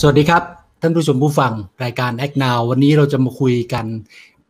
[0.00, 0.42] สวัสดีครับ
[0.80, 1.52] ท่านผู้ชมผู้ฟัง
[1.84, 3.86] รายการ Act Now วันนี้เราจะมาคุยกัน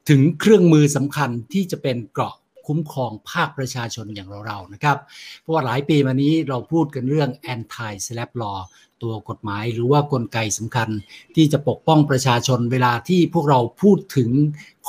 [0.09, 2.35] ถึงเครื่องมือสำคัญที่จะเป็นเกราะ
[2.67, 4.99] คุ้มครองภาคประชาชนอย่างเราๆนะครับ
[5.41, 8.59] เพราะว่าหลายปีมานี้เราพูดกันเรื่อง anti slap law
[9.03, 10.89] ตัวกฎหมายหรือว่ากลไกสำคัญ
[11.37, 14.31] ที่จะปกป้องประชาชนเวลาที่พวกเราพูดถึง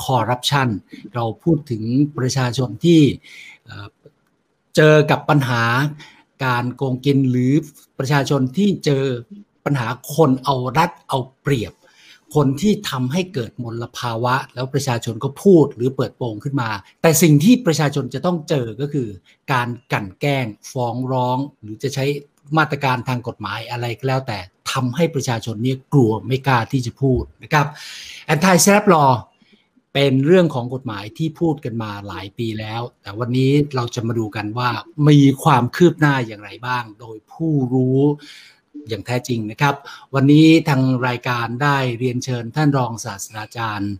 [0.02, 0.68] คอร์รัปชัน
[1.14, 1.82] เราพูดถึง
[2.18, 3.00] ประชาชนที่
[4.76, 5.64] เจอกับปัญหา
[6.44, 7.52] การโกงกินหรือ
[7.98, 9.04] ประชาชนที่เจอ
[9.66, 11.72] ปัญหาคนเอารัดเอาเปรียบ
[12.34, 16.70] คนที่ทำให้เกิดมลภาวะ แล้วประชาชนก็พูดหรือเปิดโปงขึ้นมา
[17.02, 19.08] แต่สิ่งที่ประชาชนจะต้องเจอก็คือ
[19.52, 22.04] การกลั่นแกล้งฟ้องร้อง หรือจะใช้
[22.58, 24.38] มาตรการทางกฎหมายอะไรก็แล้วแต่
[24.72, 27.66] ทำให้ประชาชนเนี่ยกลัวไม่กล้าที่จะพูดนะครับ
[28.26, 29.04] anti-SLAPP law
[29.94, 34.70] เป็นเรื่องของกฎหมายที่พูดกันมาหลายปีแล้ว แต่วันนี้เราจะมาดูกันว่า
[35.08, 38.00] มีความคืบหน้าอย่างไรบ้าง โดยผู้รู้
[38.88, 39.74] อย่างแท้จริงนะครับ
[40.14, 43.94] วันนี้ทางรายการได้เรียนเชิญท่านรองศาสตราจารย์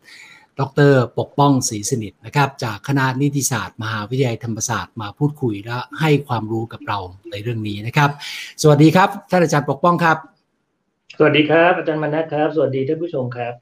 [0.61, 0.62] ด
[0.93, 6.98] รปกป้องศรีสนิทนะครับจากคณะนิติศาสตร์มหาวิทยาลัยธรรมศาสตร์มาพูดคุยและให้ความรู้กับเรา
[7.31, 8.11] ในเรื่องนี้นะครับ
[8.62, 10.17] สวัสดีครับท่านอาจารย์ปกป้องครับ
[11.19, 13.53] สวัสดีครับอาจารย์มนัทครับ สวัสดีท่านผู้ชมครับ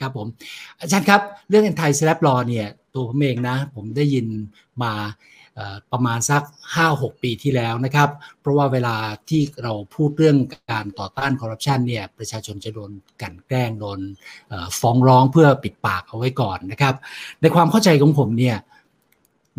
[0.00, 0.26] ครับผม
[0.80, 4.26] อาจารย์ครับเรื่อง anti slap law เนี่ยตัวผมเองนะ ผมได้ยิน
[4.82, 4.92] มา
[5.92, 6.42] ประมาณสัก
[6.82, 8.08] 5-6 ปีที่แล้วนะครับ
[8.40, 8.96] เพราะว่าเวลา
[9.28, 10.36] ที่เราพูดเรื่อง
[10.72, 12.90] การต่อต้านคอร์รัปชันเนี่ยประชาชนจะโดน
[13.22, 14.00] กลั่นแกล้งโดน
[14.80, 16.94] ฟ้องร้องเพื่อปิดปากเอาไว้ก่อนนะครับ
[17.40, 18.56] ในความเข้าใจของผมเนี่ย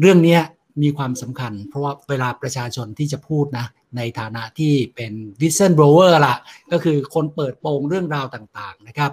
[0.01, 0.39] เรื่องนี้
[0.81, 3.65] มีความสำคัญ เพราะว่าเวลาประชาชนที่จะพูดนะ
[3.97, 6.35] ในฐานะที่เป็น whistleblower ละ
[6.71, 9.11] ก็คือคนเปิดโปงเรื่องราวต่างๆนะครับ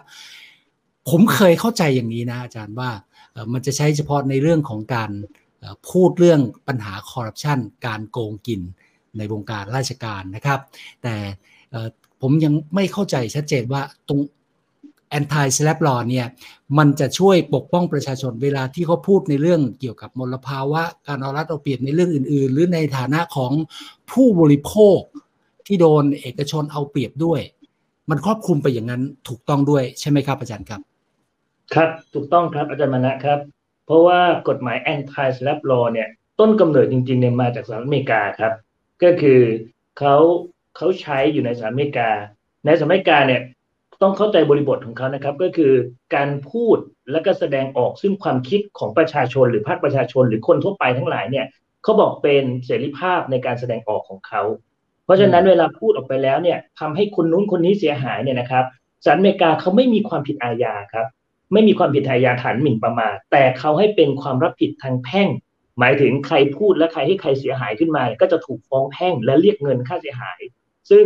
[1.10, 2.90] ผมเคยเข้าใจอย่างนี้นะอาจารย์ว่า
[3.52, 5.10] มันจะใช้เฉพาะในเรื่องของการ
[5.90, 8.60] พูดเรื่องปัญหาคอร์รัปชันการโกงกิน
[9.18, 10.60] ในวงการราชการนะครับ
[11.02, 11.14] แต่
[12.22, 14.20] ผมยังไม่เข้าใจชัดเจนว่าตรง
[15.18, 16.26] anti slap law เนี่ย
[16.78, 23.52] มันจะช่วยปกป้องประชาชนเวลาที่เขาพูดในเรื่องเกี่ยวกับมลภาวะการเอารัดเอาเปรียบในเรื่องอื่น ๆ หรือในฐานะของ
[24.12, 24.98] ผู้บริโภค
[25.66, 27.40] ที่โดนเอกชนเอาเปรียบด้วย
[28.10, 30.80] มันครอบคลุมไปอย่างนั้นถูกต้องด้วยใช่ไหมครับอาจารย์ครับ
[31.74, 33.38] ครับถูกต้องครับอาจารย์มณะครับ
[33.86, 36.08] เพราะว่ากฎหมาย anti slap law เนี่ย
[36.40, 38.52] ต้นกำเนิดจริงๆเนี่ยมาจากสหรัฐอเมริกาครับ
[39.02, 39.40] ก็คือ
[39.98, 40.16] เขา
[40.76, 42.10] เขาใช้อยู่ในสหรัฐอเมริกา
[42.66, 43.40] ในสหรัฐอเมริกาเนี่ย
[44.02, 45.72] ต้องเข้าใจบริบทของเขานะครับ ก็คือ
[46.14, 46.78] การพูด
[47.12, 51.46] และก็แสดงออกซึ่งความคิดของประชาชนหรือภาคประชาชนหรือคนทั่วไปทั้งหลายเนี่ย
[51.82, 54.42] เขาบอกเป็นเสรีภาพในการแสดงออกของเขา
[55.04, 58.64] เพราะฉะนั้นเวลาพูดออกไปแล้วเนี่ยทำให้คนนู้นคนนี้เสียหายเนี่ยนะครับ
[59.04, 61.06] สหรัฐอเมริกาเขาไม่มีความผิดอาญาครับ
[61.52, 65.28] ไม่มีความผิดทายาฐานหมิ่นประมาทแต่เขาให้เป็นความรับผิดทางแพ่ง
[65.78, 70.40] หมายถึงใครพูดและใครให้ใครเสียหายขึ้นมา ก็จะถูกฟ้องแพ่งและเรียกเงินค่าเสียหาย
[70.90, 71.04] ซึ่ง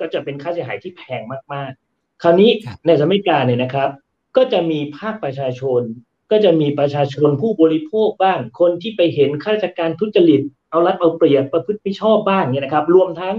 [0.00, 2.50] ก็จะเป็นค่าเสียหายที่แพงมากๆ คราวนี้
[2.86, 3.90] ในสมัยกาเนี่ยนะครับ
[4.36, 5.82] ก็จะมีภาคประชาชน
[6.30, 10.40] ก็จะมีประชาชนผู้บริโภคบ้าง คนที่ไปเห็นข้าราชการทุจริต
[10.70, 13.36] เอารัดเอาเปรียบประพฤติไม่ชอบบ้างเนี่ยนะครับ รวมทั้ง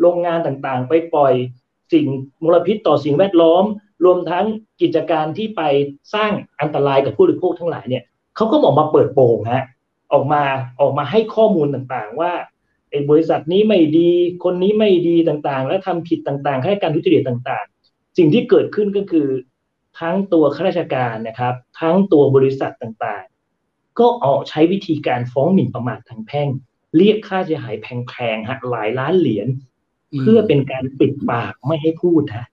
[0.00, 1.34] โรงงานต่างๆ ไปปล่อย
[1.92, 2.06] สิ่ง
[2.44, 3.64] มลพิษต่อสิ่งแวดล้อม
[4.04, 4.44] รวมทั้ง
[4.80, 5.62] กิจการที่ไป
[6.14, 8.04] สร้างอันตรายกับผู้บริโภคทั้งหลายเนี่ย
[8.36, 9.64] เขาก็ออกมาเปิดโปงฮะ
[10.12, 10.42] ออกมา
[10.80, 12.32] ออกมาให้ข้อมูลต่างๆ ว่า
[12.90, 14.10] ไอ้บริษัทนี้ไม่ดี
[14.44, 19.28] คนนี้ไม่ดีต่างๆ และทำผิดต่างๆ ให้การทุจริตต่างๆ สิ่งที่เกิดขึ้นก็คือ
[20.00, 26.48] ทั้งตัวข้าราชการนะครับ ทั้งตัวบริษัทต่างๆ ก็ออกใช้วิธีการฟ้องหมิ่นประมาททางแพ่ง
[26.96, 29.48] เรียกค่าเสียหายแพงๆฮะหลายล้านเหรียญ
[30.18, 32.46] เพื่อเป็นการปิดปากไม่ให้พูดฮะ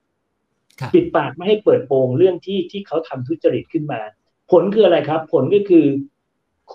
[0.95, 4.01] ปิดปากไม่ให้เปิดโปงเรื่องที่ที่เขาทำทุจริตขึ้นมา
[4.51, 5.85] ผลคืออะไรครับ ผลก็คือ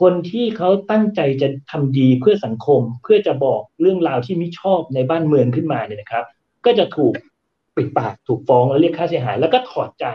[0.01, 6.25] คนที่เขาตั้งใจจะทำดีเพื่อสังคม เพื่อจะบอกเรื่องราวที่ไม่ชอบในบ้านเมืองขึ้นมาเนี่ยนะครับ
[6.65, 7.15] ก็จะถูก
[7.77, 10.07] ปิดปากถูกฟ้องแล้วเรียกค่าเสียหาย แล้วก็ถอดใจ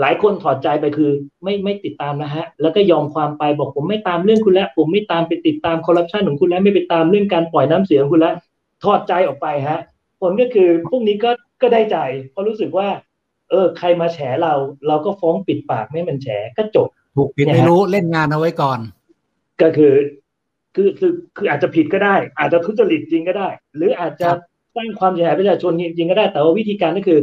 [0.00, 1.10] หลายคนถอดใจไปคือ
[1.42, 8.34] ไม่ไม่ติดตามนะฮะ แล้วก็ยอมความไปบอกผมไม่ตามเรื่องคุณแล้ว ผมไม่ตามไปติดตามคอร์รัปชันของคุณแล้วไม่ไปตามเรื่องการปล่อยน้ำเสียของคุณแล้ว
[8.84, 9.80] ถอดใจออกไปฮะ
[10.20, 11.30] ผลก็คือพวกนี้ก็
[11.62, 11.98] ก็ได้ใจ
[12.30, 12.88] เพราะรู้สึกว่า
[13.50, 14.54] เออ ใครมาแฉเรา
[14.88, 18.78] เราก็ฟ้องปิดปากไม่มันแฉก็จบถูกผิดไม่รู้เล่นงานเอาไว้ก่อน
[19.62, 19.94] ก็คือ
[20.74, 24.28] คือคือคืออาจจะผิดก็ได้ อาจจะทุจริตจริงก็ได้ หรืออาจจะ
[24.76, 27.20] สร้างความเสียหายประชาชนจริงก็ได้ แต่ว่าวิธีการก็คือ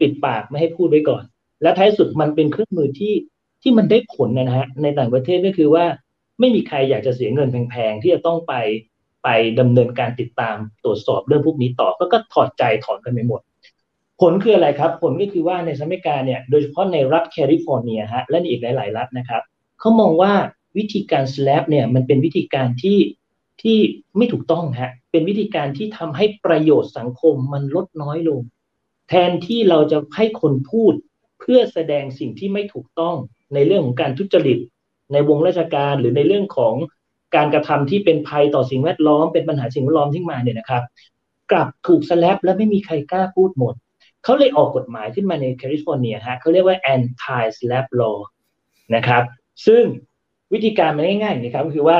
[0.00, 1.22] ปิดปากไม่ให้พูดไว้ก่อน
[1.62, 3.14] และท้ายสุดมันเป็นเครื่องมือที่
[3.62, 5.84] ที่มันได้ผลนะฮะในต่างประเทศก็คือว่า
[6.40, 8.54] ไม่มีใครอยากจะเสียเงินแพงๆที่จะต้องไป
[9.24, 9.28] ไป
[9.60, 13.40] ดำเนินการติดตามตรวจสอบเรื่องพวกนี้ต่อก็ก็ถอดใจถอนกันไปหมด
[14.20, 19.42] ผลคืออะไรครับ ผลก็คือว่าในสหรัฐอเมริกาเนี่ยโดยเฉพาะในรัฐแคลิฟอร์เนียฮะและอีกหลาย ๆ รัฐนะครับ
[19.80, 20.32] เขามองว่า
[20.78, 22.98] วิธีการ slap เนี่ยมันเป็นวิธีการที่
[23.62, 23.78] ที่
[24.16, 28.40] ไม่ถูกต้องฮะเป็นวิธีการที่ทำให้ประโยชน์สังคมมันลดน้อยลง
[29.08, 30.92] แทนที่เราจะให้คนพูด
[31.40, 33.16] เพื่อแสดงสิ่งที่ไม่ถูกต้อง
[33.54, 34.58] ในเรื่องของการทุจริต
[35.12, 36.74] ในวงราชการหรือในเรื่องของ
[37.36, 40.82] การกระทำที่เป็นภัยต่อสิ่งแวดล้อมเป็นปัญหาสิ่งแวดล้อมที่มาเนี่ยนะครับ
[41.50, 43.74] กลับถูกสแลปและไม่มีใครกล้าพูดหมด
[44.24, 48.18] เขาเลยออกกฎหมายขึ้นมาในแคลิฟอร์เนียฮะเขาเรียกว่า anti slap law
[48.94, 49.22] นะครับ
[49.66, 49.82] ซึ่ง
[50.52, 51.98] วิธีการมันง่ายๆนะครับก็คือว่า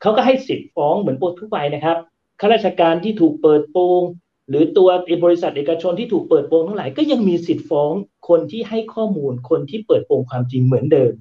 [0.00, 1.96] เขาก็ให้สิทธิ์ฟ้องเหมือนปทั่วไปนะครับ
[2.40, 4.02] ข้าราชการที่ถูกเปิดโปง
[4.48, 4.88] หรือตัว
[5.24, 7.92] บริษัทเอกชนที่ถูกเปิดโปงทั้งหลายก็ยังมีสิทธิ์ฟ้อง
[8.28, 11.12] คนที่ให้ข้อมูลคนที่เปิดโปงความจริงเหมือนเดิม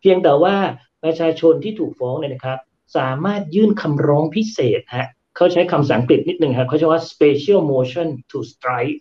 [0.00, 0.56] เพียงแต่ว่า
[1.04, 2.58] ประชาชนที่ถูกฟ้องเนี่ยนะครับ
[2.96, 8.98] สามารถยื่นคำร้องพิเศษฮะเขาใช้คำสังกฤษนิดหนึ่งครับเขาใช้ว่า special motion to strike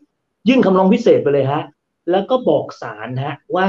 [0.47, 1.63] ยื่นคำร้องพิเศษไปเลยฮะ
[2.11, 3.67] แล้วก็บอกศาลฮะว่า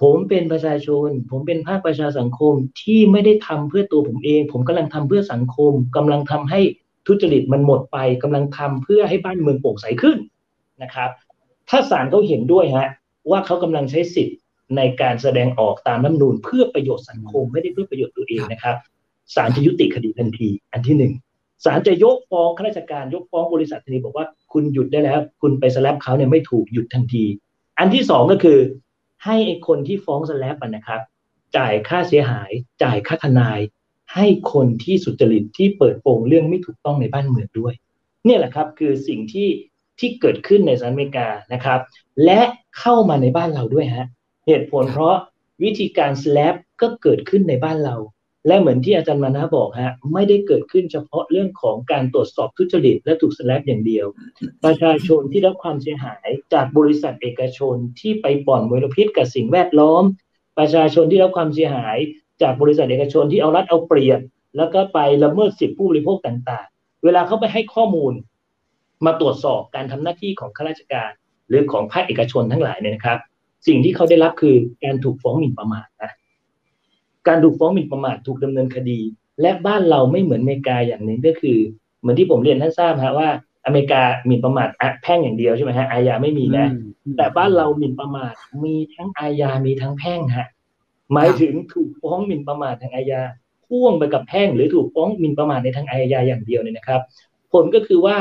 [0.00, 6.60] ผมเป็นประชาชน ผมเป็นภาคประชาสังคมที่ไม่ได้ทำเพื่อตัวผมเอง ผมกำลังทำเพื่อสังคมกำลังทำให้
[7.06, 10.18] ทุจริตมันหมดไปกำลังทำเพื่อให้บ้านเมืองโปร่งใสขึ้น
[10.82, 11.10] นะครับ
[11.68, 12.88] ถ้าศาลเขาเห็นด้วยฮะ
[13.30, 14.38] ว่าเขากำลังใช้สิทธิ์
[14.76, 18.76] ในการแสดงออกตามรัฐนูนเพื่อประโยชน์สังคมไม่ได้เพื่อประโยชน์ตัวเองนะครับ
[19.34, 21.12] ศาลจะยุติคดีทันที อันที่หนึ่ง
[21.64, 27.24] ศาลจะยกฟ้องข้าราชการยกฟ้องบริษัททันทีบอกว่า คุณหยุดได้แล้ว คุณไปสแลปเขาเนี่ยไม่ถูกหยุดทันที
[27.78, 28.58] อันที่สองก็คือ
[29.24, 31.00] ให้ไอ้คนที่ฟ้องสแลปนะครับ
[31.56, 32.50] จ่ายค่าเสียหาย
[32.82, 33.60] จ่ายค่าทนาย
[34.14, 37.74] ให้คนที่สุจริตที่เปิดโปงเรื่องไม่ถูกต้องในบ้านเมืองด้วย
[38.24, 39.48] เนี่ยแหละครับคือสิ่งที่
[39.98, 41.80] ที่เกิดขึ้นในสหรัฐอเมริกานะครับ
[42.24, 42.40] และ
[42.78, 44.06] เข้ามาในบ้านเราด้วยฮะ
[44.46, 45.16] เหตุผลเพราะ
[45.62, 47.96] วิธีการสแลปก็เกิดขึ้นในบ้านเรา
[48.46, 54.06] และเหมือนที่อาจารย์มานะบอกฮะไม่ได้เกิดขึ้นเฉพาะเรื่องของการตรวจสอบทุจริตและถูกสแลปอย่างเดียว
[54.64, 60.04] ประชาชนที่รับความเสียหายจากบริษัทเอกชนที่ไปป่อนมลพิษกับสิ่งแวดล้อม
[60.58, 61.96] ประชาชนที่รับความเสียหาย
[62.42, 64.20] จากบริษัทเอกชนที่เอารัดเอาเปรียบ
[64.56, 68.12] แล้วก็ไปละเมิดสิทธิผู้บริโภคต่างๆ เวลาเขาไปให้ข้อมูล
[69.04, 71.10] มาตรวจสอบการทำหน้าที่ของข้าราชการ
[71.48, 73.18] หรือของภาคเอกชนทั้งหลายเนี่ยนะครับ
[73.66, 76.12] สิ่งที่เขาได้รับคือการถูกฟ้องหมิ่นประมาทนะ
[77.28, 79.00] การถูกฟ้องหมิ่นประมาทถูกดำเนินคดี
[79.40, 81.58] และบ้านเราไม่เหมือนอเมริกาอย่างหนึ่งก็คือ
[82.00, 83.28] เหมือนที่ผมเรียนท่านทราบฮะว่า
[83.66, 84.68] อเมริกาหมิ่นประมาท
[85.02, 86.66] แพ่งอย่างเดียวใช่ไหมฮะอาญาไม่มีนะ
[87.16, 88.34] แต่บ้านเราหมิ่นประมาท
[88.64, 90.48] มีทั้งอาญา มีทั้งแพ่งฮะ
[91.12, 93.22] หมายถึงถูกฟ้องหมิ่นประมาททางอาญา
[93.66, 97.00] พ่วงไปกับแพ่งหรือถูกฟ้องหมิ่นประมาทในทางอาญาอย่างเดียวเนี่ยนะครับ
[97.52, 98.16] ผลก็คือว่า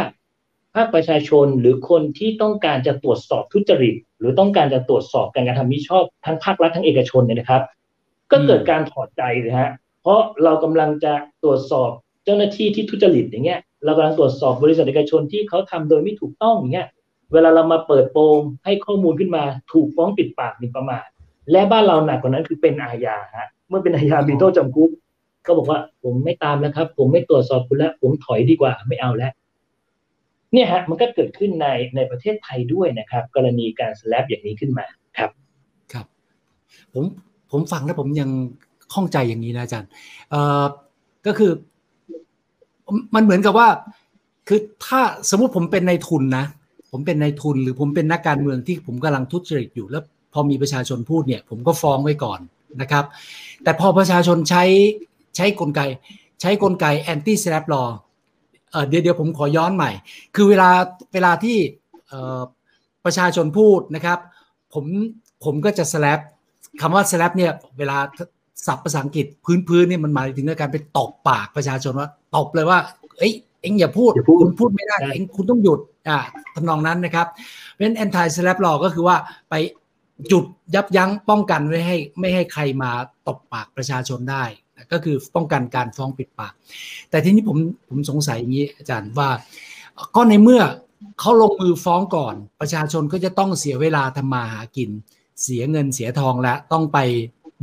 [0.76, 7.62] ภาคประชาชนหรือคนที่ต้องการจะตรวจสอบทุจริต หรือต้องการจะตรวจสอบการกระทำมิชอบทั้งภาครัฐทั้งเอกชนเนี่ยนะครับ
[8.34, 9.72] ก็เกิดการถอดใจเลยฮะ
[10.02, 11.14] เพราะเรากำลังจะ
[11.44, 11.92] ตรวจสอบ
[12.26, 16.88] เจ้าหน้าที่ที่ทุจริตอย่างเงี้ย เรากำลังตรวจสอบบริษัทเอกชนที่เขาทำโดยไม่ถูกต้องอย่างเงี้ย
[17.34, 21.08] เวลาเรามาเปิดโปงให้ข้อมูลขึ้นมาถูกฟ้องปิดปากมีประมาท
[21.52, 24.90] และบ้านเราหนักกว่านั้นคือเป็นอาญาฮะ เมื่อเป็นอาญามีโทษจำคุก
[25.46, 29.32] ก็บอกว่าผมไม่ตามแล้วครับ ผมไม่ตรวจสอบคุณแล้ว ผมถอยดีกว่าไม่เอาแล้ว
[30.54, 34.86] เนี่ยฮะมันก็เกิดขึ้นในในประเทศไทยด้วยนะครับ กรณีการสแลปอย่างนี้ขึ้นมา
[35.18, 35.32] ครับ
[35.94, 36.06] ครับ
[36.94, 37.06] ผม
[37.54, 38.30] ผมฟังแล้วผมยัง
[38.94, 39.90] ข้องใจอย่างนี้นะอาจารย์
[40.30, 40.66] เออ
[41.26, 41.52] ก็คือ
[43.16, 43.68] มันเหมือนกับว่า
[44.48, 46.46] คือถ้าสมมติผมเป็นนายทุนนะ
[46.92, 50.04] ผมเป็นนายทุนหรือผมเป็นนักการเมืองที่ผมกำลังทุจริตอยู่ แล้ว
[50.34, 52.40] พอมีประชาชนพูดเนี่ย ผมก็ฟ้องไว้ก่อน
[52.82, 53.06] นะครับ
[53.64, 54.64] แต่พอประชาชนใช้
[55.36, 55.82] ใช้กลไก
[56.42, 57.90] ใช้กลไก anti slap law
[58.88, 59.92] เดี๋ยวเดี๋ยวผมขอย้อนใหม่
[60.36, 60.70] คือเวลา
[61.14, 61.58] เวลาที่
[63.06, 64.20] ประชาชนพูดนะครับ
[64.74, 64.86] ผม
[65.44, 66.20] ผมก็จะ slap
[66.82, 67.98] คำว่า slap เนี่ยเวลา
[68.66, 72.80] ศัพท์ภาษาอังกฤษพื้นพื้นเนี่ยมันหมายถึงการไปตบปากประชาชนว่าตบเลยว่า
[73.18, 74.12] เอ้ยเอ็งอย่าพูด
[74.42, 76.18] คุณพูดไม่ได้เอ็งคุณต้องหยุดอ่า
[76.56, 77.28] ทำนองนั้นนะครับ
[77.72, 79.18] เพราะฉะนั้น anti slap law ก็คือว่า
[79.50, 79.54] ไป
[80.32, 80.44] จุด
[80.76, 82.92] ยับยั้งป้องกันไม่ให้ไม่ให้ใครมา
[83.28, 84.44] ตบปากประชาชนได้
[84.92, 86.54] ก็คือป้องกันการฟ้องปิดปาก
[87.10, 87.58] แต่ทีนี้ผม
[87.90, 89.30] ผมสงสัยอย่างนี้อาจารย์ว่า
[90.16, 90.62] ก็ในเมื่อ
[91.20, 94.90] เขาลงมือฟ้องก่อน ประชาชนก็จะต้องเสียเวลาทำมาหากิน
[95.42, 97.00] เสียเงินเสียทองและต้องไป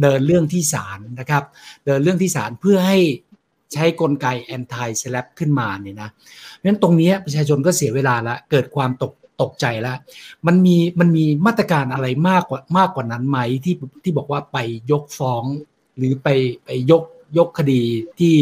[0.02, 1.44] เดินเรื่องที่ศาลนะครับ
[1.86, 2.98] เดินเรื่องที่ศาลเพื่อให้
[3.74, 9.12] ใช้กลไก anti slap ขึ้นมาเนี่ยนะเพราะฉะนั้นตรงนี้ประชาชนก็เสียเวลาละเกิดความตก
[9.42, 9.96] ตกใจแล้ว
[10.46, 14.58] มันมีมันมีมาตรการอะไรมากกว่ามากกว่านั้นไหมที่ที่บอกว่าไป
[14.92, 15.44] ยกฟ้อง
[15.96, 16.28] หรือไป
[16.64, 17.02] ไปยก
[17.38, 17.82] ยกคดี
[18.20, 18.36] ที่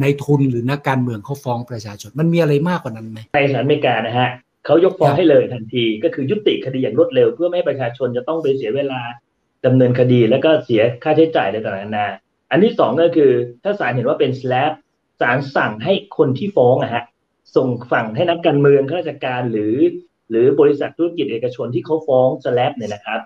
[0.00, 4.28] ในทุนหรือนักการเมืองเขาฟ้องประชาชน มันมีอะไรมากกว่านั้นไหมในสหรัฐอเมริกานะฮะ
[4.68, 9.00] เขายกฟ้องให้เลยทันที ก็คือยุติคดีอย่างรวดเร็ว เพื่อไม่ให้ประชาชนจะต้องไปเสียเวลา
[9.66, 12.08] ดำเนินคดีแล้วก็เสียค่าใช้จ่ายในต่างๆนานา
[12.50, 13.32] อันที่สองก็คือ
[13.64, 14.72] ถ้าศาลเห็นว่าเป็นสแลป
[15.20, 17.04] ศาลสั่งให้คนที่ฟ้องอะฮะ
[17.56, 19.76] ส่งฝั่งให้นักการเมืองข้าราชการหรือ
[20.30, 23.20] หรือบริษัทธุรกิจเอกชนที่เขาฟ้องสแลปเนี่ยนะครับ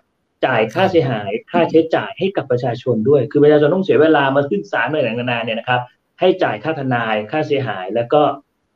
[0.45, 5.81] จ่ายค่าเสียหายค่าใช้จ่ายให้กับประชาชนด้วย คือประชาชนต้องเสียเวลามาขึ้นศาลในต่างๆนานาเนี่ยนะครับ
[6.21, 8.23] ให้จ่ายค่าทนายค่าเสียหายแล้วก็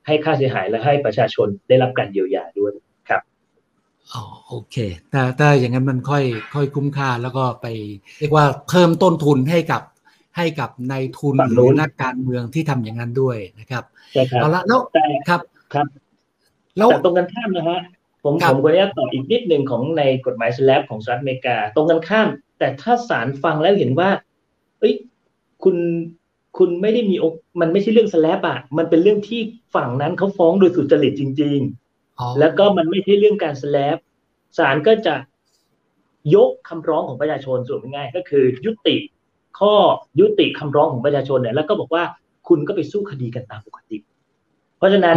[0.07, 2.73] ให้ค่าเสียหายและให้ประชาชนได้รับการเยียวยาด้วย
[3.09, 3.23] ครับ
[4.13, 4.77] อ๋อโอเค
[5.11, 7.67] แต่แต่อย่างนั้นมันค่อยค่อยคุ้มค่าแล้วก็ไป
[8.19, 9.83] เรียกว่าเพิ่มต้นทุนให้กับ
[10.37, 14.81] ให้กับในทุนหรือนักการเมืองที่ทำอย่างนั้นด้วยนะครับใช่ครับเอาละแล้ว
[15.29, 15.41] ครับ
[15.75, 15.87] ครับ
[16.77, 17.81] แล้วตรงกันข้ามนะฮะ
[18.25, 24.11] ผมผมขออนุญาตต่ออีกนิดหนึ่งของในกฎหมายสแลบของสหรัฐอเมริกา ตรงกันข้าม แต่ถ้าศาลฟังแล้วเห็นว่า
[24.79, 24.95] เอ้ย
[25.65, 25.77] คุณ
[26.59, 27.17] คุณไม่ได้มี
[27.61, 29.41] มันไม่ใช่เรื่องสแลบอะมันเป็นเรื่องที่
[29.75, 31.59] ฝั่งนั้นเขาฟ้องโดยสุจริตจริง
[31.99, 33.97] ๆ แล้วก็มันไม่ใช่เรื่องการสแลบ
[34.59, 35.15] ศาลก็จะ
[36.35, 38.97] ยกคำร้องของประชาชนส่วนง่ายก็คือ ยุติ
[39.59, 39.75] ข้อ
[40.21, 42.05] ยุติคำร้องของประชาชนเนี่ยแล้วก็บอกว่า
[42.49, 43.99] คุณก็ไปสู้คดีกันตามปกติ
[44.79, 45.17] เพราะฉะนั้น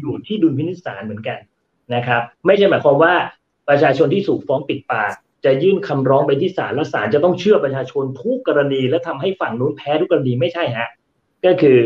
[0.00, 1.38] อยู่ที่ดุลพินิจศาลเหมือนกัน
[1.94, 3.14] นะครับ ไม่ใช่หมายความว่า
[3.68, 10.88] ประชาชนที่ถูกฟ้องปิดปาก จะยื่นคำร้องไปที่ศาลแล้วศาลจะต้องเชื่อประชาชนทุกกรณี และทำให้ฝั่งนู้นแพ้ทุกกรณีไม่ใช่ฮะ
[11.46, 11.78] ก็คือ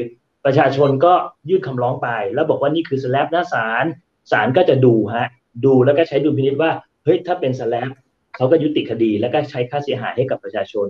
[0.44, 1.12] ประชาชนก็
[1.48, 3.84] ยื่นคำร้องไป แล้วบอกว่านี่คือสแลบหน้าศาล
[4.30, 5.28] ศาลก็จะดูฮะ
[5.64, 6.70] ดูแล้วก็ใช้ดุลพินิจว่า
[7.04, 7.90] เฮ้ยถ้าเป็นสแลบ
[8.36, 10.86] เขาก็ยุติคดีแล้วก็ใช้ค่าเสียหายให้กับประชาชน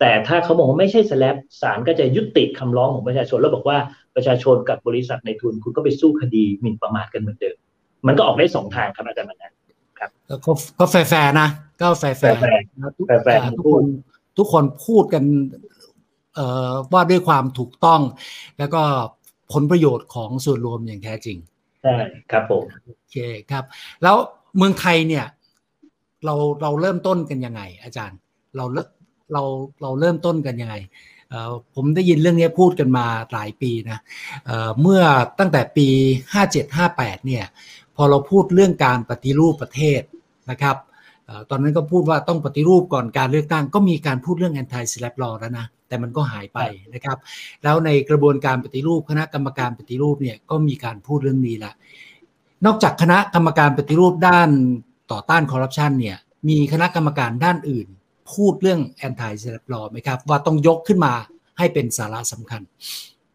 [0.00, 3.78] แต่ถ้าเขาบอกว่าไม่ใช่ SLAPP ศาลก็จะยุติคำร้องของประชาชน แล้วบอกว่า
[4.16, 7.56] ประชาชนกับบริษัทนายทุนคุณก็ไปสู้คดีหมิ่นประมาทกันเหมือนเดิม
[8.06, 9.52] มันก็ออกได้สองทางครับอาจารย์มันนะ
[10.28, 10.38] ครับ
[10.78, 11.48] ก็แฟร์นะ
[11.80, 12.38] ก็ fair fair
[13.58, 13.84] ทุกคน
[14.38, 15.24] ทุกคนพูดกัน
[16.92, 18.00] ว่าด้วยความถูกต้อง
[18.58, 18.82] แล้วก็
[19.52, 21.38] ผลประโยชน์ของส่วนรวมอย่างแท้จริง
[21.82, 21.96] ใช่
[22.30, 23.16] ครับผมโอเค
[23.50, 23.64] ครับ
[24.02, 24.16] แล้ว
[24.56, 25.26] เมืองไทยเนี่ย
[26.24, 28.18] เราเราเริ่มต้นกันยังไง อาจารย์
[28.56, 28.64] เรา
[29.32, 29.42] เรา
[29.82, 30.74] เราเริ่มต้นกันยังไง
[31.74, 33.98] ผมได้ยินเรื่องนี้พูดกันมาหลายปีนะ
[34.80, 35.02] เมื่อ
[35.38, 35.88] ตั้งแต่ปี
[36.56, 37.44] 57-58เนี่ย
[37.96, 40.02] พอเราพูดเรื่องการปฏิรูปประเทศ
[40.50, 40.76] นะครับ
[41.50, 46.58] ตอนนั้นก็พูดว่าต้องปฏิรูปก่อนการเลือกตั้ง ก็มีการพูดเรื่อง anti slap law แล้วนะแต่มันก็หายไป
[46.94, 47.18] นะครับ
[47.62, 51.72] แล้วในกระบวนการปฏิรูปคณะกรรมการปฏิรูปเนี่ยก็มีการพูดเรื่องนี้ละ
[52.66, 54.50] นอกจากคณะกรรมการปฏิรูปด้าน
[55.12, 56.16] ต่อต้านคอร์รัปชันเนี่ย
[56.48, 57.86] มีคณะกรรมการด้านอื่น
[58.32, 61.14] พูดเรื่อง anti slap law ไหมครับ ว่าต้องยกขึ้นมา
[61.58, 62.62] ให้เป็นสาระสำคัญ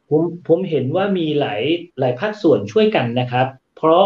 [0.10, 1.62] ผมผมเห็นว่ามีหลาย
[2.00, 3.48] หลายภาคส่วนช่วยกันนะครับ
[3.78, 4.06] เพราะ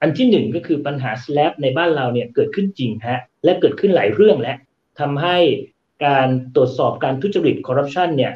[0.00, 4.54] อันที่หนึ่งก็คือปัญหา slap ในบ้านเราเนี่ยเกิดขึ้นจริงฮะและเกิดขึ้นหลายเรื่องและ
[5.00, 5.36] ทำให้
[6.06, 8.32] การตรวจสอบการทุจริตคอร์รัปชันเนี่ย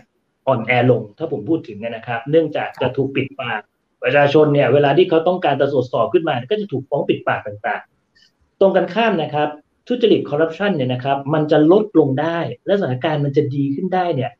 [0.46, 3.60] อ่อนแอลงถ้าผมพูดถึงนะครับ เนื่องจากจะถูกปิดปาก
[4.02, 9.48] ประชาชนเนี่ยเวลาที่เขาต้องการจะตรวจสอบขึ้นมา ก็จะถูกฟ้องปิดปากต่างๆ ตรงกันข้ามนะครับ
[9.88, 14.30] ทุจริตคอร์รัปชันเนี่ยนะครับ มันจะลดลงได้ และสถานการณ์มันจะดีขึ้นได้เนี่ย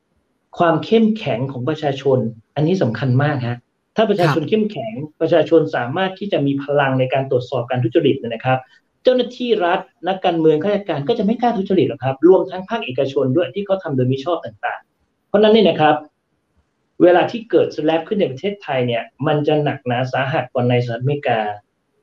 [0.59, 2.19] ความเข้มแข็งของประชาชน
[2.55, 3.57] อันนี้สำคัญมากฮะ
[3.97, 8.59] ถ้าประชาชนเข้มแข็งประชาชนสามารถที่จะมีพลังในการตรวจสอบการทุจริตนะครับ
[9.03, 15.95] เจ้าหน้าที่รัฐ นักการเมืองข้าราชการก็จะไม่กล้าทุจริตหรอกครับ รวมทั้งภาคเอกชนด้วยที่เขาทาโดยมิชอบต่างๆ เพราะนั้นเนี่ยนะครับ
[17.03, 21.41] เวลาที่เกิดสแลบขึ้นในประเทศไทยเนี่ย มันจะหนักหนาสาหัสกว่าในสหรัฐอเมริกา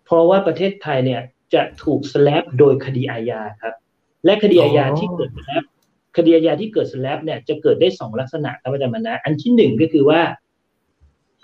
[0.05, 1.22] เพราะว่าประเทศไทยเนี่ย
[1.53, 3.74] จะถูกสแลบโดยคดีอาญาครับ
[4.25, 5.63] และคดีอาญาที่เกิดสแลบ
[6.17, 10.22] คดีอาญาที่เกิดสแลบเนี่ยจะเกิดได้สองลักษณะครับอาจารย์มนะอันที่หนึ่งก็คือว่า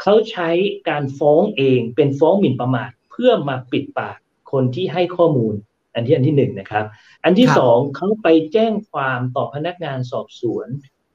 [0.01, 0.49] เขาใช้
[0.89, 4.17] การฟ้องเองเป็นฟ้องหมิ่นประมาทเพื่อมาปิดปาก
[4.51, 5.53] คนที่ให้ข้อมูล
[5.93, 6.85] อันที่อันที่หนึ่งนะครับ
[7.23, 10.67] อันที่สองเขาไปแจ้งความต่อพนักงานสอบสวน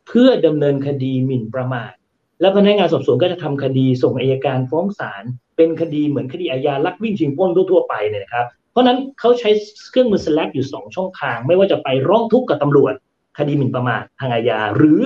[0.08, 1.92] เพื่อดำเนินคดีหมิ่นประมาท
[2.40, 5.24] แล้วพนักงานสอบสวนก็จะทำคดีส่งอายการฟ้องศาล
[5.56, 9.50] เป็นคดีเหมือนคดีอาญาลักวิ่งชิงปล้นทั่วไปเนี่ยนะครับ เพราะนั้นเขาใช้
[9.90, 12.94] เครื่องมือสแลปอยู่สองช่องทาง ไม่ว่าจะไปร้องทุกข์กับตำรวจ
[13.38, 15.00] คดีหมิ่นประมาททางอาญาหรือ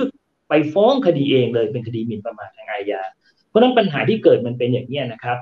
[0.49, 3.24] ไปฟ้องคดีเองเลยเป็นคดีหมิ่นประมาททางอาญาเพ
[3.55, 5.37] ราะนั้นปัญหาที่เกิดมันเป็นอย่างนี้นะครับ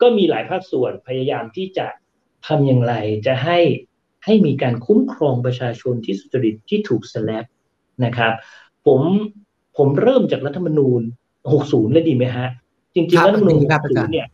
[0.00, 1.86] ก็มีหลายภาคส่วนพยายามที่จะ
[2.46, 2.94] ทำอย่างไร
[3.26, 3.58] จะให้
[4.24, 7.44] ให้มีการคุ้มครองประชาชนที่สุจริตที่ถูกสแลป
[8.04, 8.32] นะครับ
[8.86, 9.00] ผม
[9.76, 11.00] ผมเริ่มจากรัฐธรรมนูญ
[11.46, 12.48] 60แล้วดีไหมฮะ
[12.94, 14.26] จริงๆรัฐธรรมนูญ 60 เนี่ย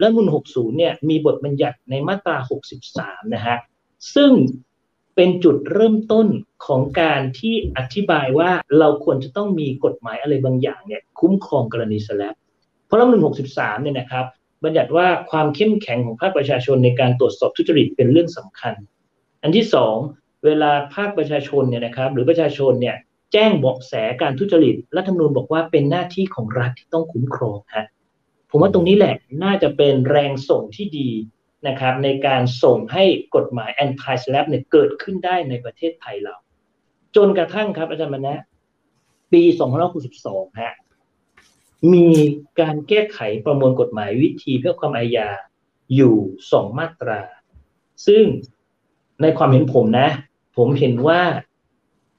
[0.00, 2.36] รัฐธรรมนูญ 60 เนี่ยมีบทบัญญัติในมาตรา
[2.84, 3.56] 63 นะฮะ
[4.14, 4.32] ซึ่ง
[5.16, 6.26] เป็นจุดเริ่มต้น
[6.66, 12.34] ของการที่อธิบายว่าเราควรจะต้องมีกฎหมายอะไรบางอย่างเนี่ยคุ้มครองกรณีสแลป
[12.92, 13.22] เพราะรัฐมนูล
[13.54, 14.26] 63 เนี่ยนะครับ
[14.64, 18.74] บัญญัติว่าความเข้มแข็งของภาคประชาชนในการตรวจสอบทุจริตเป็นเรื่องสำคัญ
[19.42, 19.96] อันที่สอง
[20.44, 22.96] เวลาภาคประชาชนเนี่ยนะครับ หรือประชาชนเนี่ย
[23.32, 27.86] แจ้งเบาะแสการทุจริตรัฐธรรมนูญบอกว่าเป็นหน้าที่ของรัฐที่ต้องคุ้มครองฮะ
[28.50, 31.10] ผมว่าตรงนี้แหละน่าจะเป็นแรงส่งที่ดี
[31.68, 33.04] นะครับในการส่งให้
[33.36, 36.34] กฎหมาย anti slap เนี่ยเกิดขึ้นได้ในประเทศไทยเรา
[37.16, 38.34] จนกระทั่งครับอาจารย์มณะ
[39.32, 39.42] ปี
[40.00, 40.74] 2562 ฮะ
[41.94, 42.08] มี
[42.60, 45.28] การแก้ไขประมวลกฎหมายวิธีเพื่อความอาญา
[45.94, 46.14] อยู่
[46.52, 47.20] สองมาตรา
[48.06, 48.24] ซึ่ง
[49.22, 50.08] ในความเห็นผมนะ
[50.56, 51.22] ผมเห็นว่า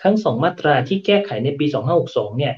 [0.03, 1.65] ทั้งสองมาตราที่แก้ไขในปี
[2.01, 2.53] 2562 เนี่ย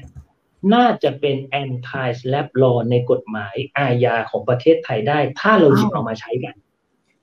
[0.74, 6.54] น่าจะเป็น anti slap law ในกฎหมายอาญาของประเทศไทยได้ ถ้าเราหยิบเอามาใช้กัน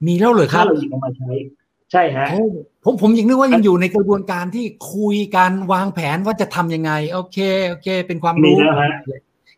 [0.06, 1.32] มีแล้วเหรอครับ ถ้าเราหยิบเอามาใช้
[1.92, 2.28] ใช่ฮะ
[2.84, 7.38] ผมผมยังนึกว่ายังอยู่ในกระบวนการที่คุยกันวางแผนว่าจะทำยังไง โอเค
[7.70, 8.58] โอเค เป็นความรู้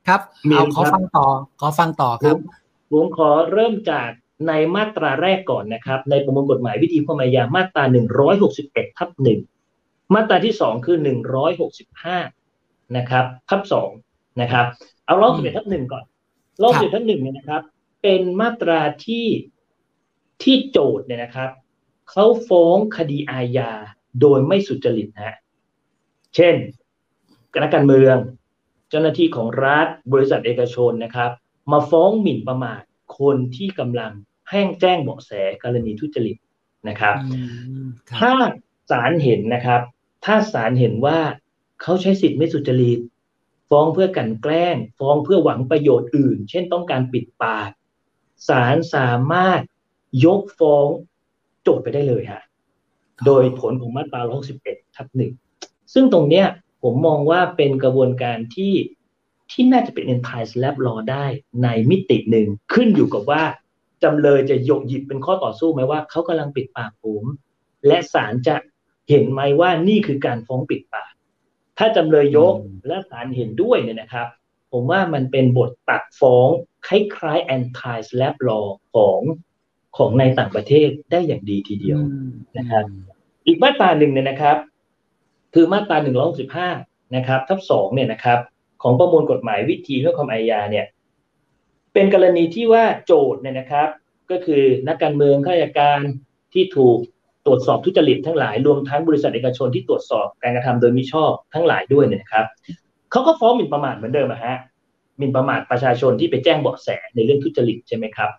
[0.07, 0.21] ครับ
[0.51, 1.25] เอาขอฟังต่อ
[1.61, 2.37] ขอฟังต่อครับ
[2.91, 4.09] ผมขอเริ่มจาก
[4.47, 9.39] ในมาตราแรกก่อนนะครับ ในประมวลกฎหมายวิธีพมายามาตราหนึ่งร้อยหกสิบเอ็ดทับหนึ่ง
[10.13, 12.17] มาตราที่สองคือหนึ่งร้อยหกสิบห้า
[12.97, 13.89] นะครับทับสอง
[14.41, 14.65] นะครับ
[15.05, 16.03] เอาร้อยสิบเอ็ดทับหนึ่งก่อน
[16.63, 17.61] ร้อยสิบเอ็ดทับหนึ่งเนี่ยนะครับ
[18.01, 19.27] เป็นมาตราที่
[20.43, 21.49] ที่โจทย์เนี่ยนะครับ
[22.09, 23.71] เขาฟ้องคดีอาญา
[24.21, 25.37] โดยไม่สุจริตนะ
[26.35, 26.55] เช่น
[27.53, 28.17] คณะการเมือง
[28.89, 31.31] เจ้าหน้าที่ของรัฐบริษัทเอกชนนะครับ
[31.71, 32.81] มาฟ้องหมิ่นประมาท
[33.19, 34.11] คนที่กำลัง
[34.49, 35.31] แห้งแจ้งเบาะแส
[35.63, 36.37] กรณีทุจริต
[36.87, 37.15] นะครับ
[38.17, 38.33] ถ้า
[38.91, 39.81] ศาลเห็นนะครับ
[40.25, 41.19] ถ้าศาลเห็นว่า
[41.81, 42.99] เขาใช้สิทธิ์ไม่สุจริต
[43.69, 47.69] ฟ้องเพื่อกันแกล้ง ฟ้องเพื่อหวังประโยชน์อื่น เช่นต้องการปิดปาก
[48.49, 49.61] ศาลสามารถ
[50.25, 50.87] ยกฟ้อง
[51.61, 52.43] โจทย์ไปได้เลยฮะ
[53.25, 54.21] โดยผลของมาตรา
[54.59, 55.31] 161ทับหนึ่ง
[55.93, 56.47] ซึ่งตรงเนี้ย
[56.83, 58.73] ผมมองว่าเป็นกระบวนการที่
[59.51, 61.25] ที่น่าจะเป็น entire slap law ได้
[61.63, 63.43] ในมิติหนึ่งขึ้นอยู่กับว่า
[64.03, 67.23] จำเลยจะยกหยิบเป็นข้อต่อสู้ไหมว่าเขากำลังปิดปากผม
[67.87, 68.55] และศาลจะ
[69.09, 71.13] เห็นไหมว่านี่คือการฟ้องปิดปาก
[71.77, 72.55] ถ้าจำเลยยก
[72.87, 74.27] และศาลเห็นด้วยเนี่ยนะครับ
[74.71, 76.47] ผมว่ามันเป็นบทตัดฟ้อง
[76.87, 78.65] คล้ายๆ anti slap law
[78.95, 79.19] ของ
[79.97, 81.99] ของในต่างประเทศได้อย่างดีทีเดียว
[82.57, 82.85] นะครับ
[83.45, 84.57] อีกมาตราหนึ่งเนี่ยนะครับ
[85.57, 86.13] คือมาตราหนึ่
[87.15, 88.39] นะครับทับสองเนี่ยนะครับ
[88.83, 90.85] ของประมวลกฎหมายวิธีเพื่อความอาญาเนี่ย
[91.93, 93.89] เป็นกรณีที่ว่าโจทย์เนี่ยนะครับ
[94.31, 95.99] ก็คือนักการเมืองข้าราชการ
[96.53, 96.97] ที่ถูก
[97.45, 102.45] ตรวจสอบทุจริตทั้งหลายรวมทั้งบริษัทเอกชนที่ตรวจสอบการกระทำโดยมิชอบทั้งหลายด้วยเนี่ยนะครับ
[103.11, 104.57] เขาก็ฟ้องหมิ่นประมาทเหมือนเดิมอะฮะ
[105.17, 108.29] หมิ่นประมาทประชาชนที่ไปแจ้งเบาะแสในเรื่องทุจริตใช่ไหมครับ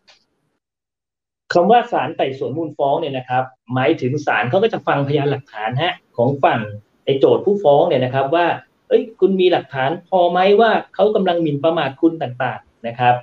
[1.52, 6.60] คำว่าศาลไต่สวนมูลฟ้องเนี่ยนะครับ หมายถึงศาลเขาก็จะฟังพยานหลักฐานฮะของฝั่ง
[7.06, 8.46] ไอ้โจทย์ผู้ฟ้องเนี่ยนะครับว่า
[8.88, 13.14] เอ้ยคุณมีหลักฐานพอไหมว่าเขากำลังหมิ่นประมาทคุณต่างๆนะครับ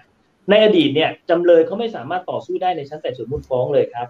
[0.50, 4.08] ในอดีตเนี่ยจำเลยเขาไม่สามารถต่อสู้ได้ในชั้นไต่สวนมูลฟ้องเลยครับ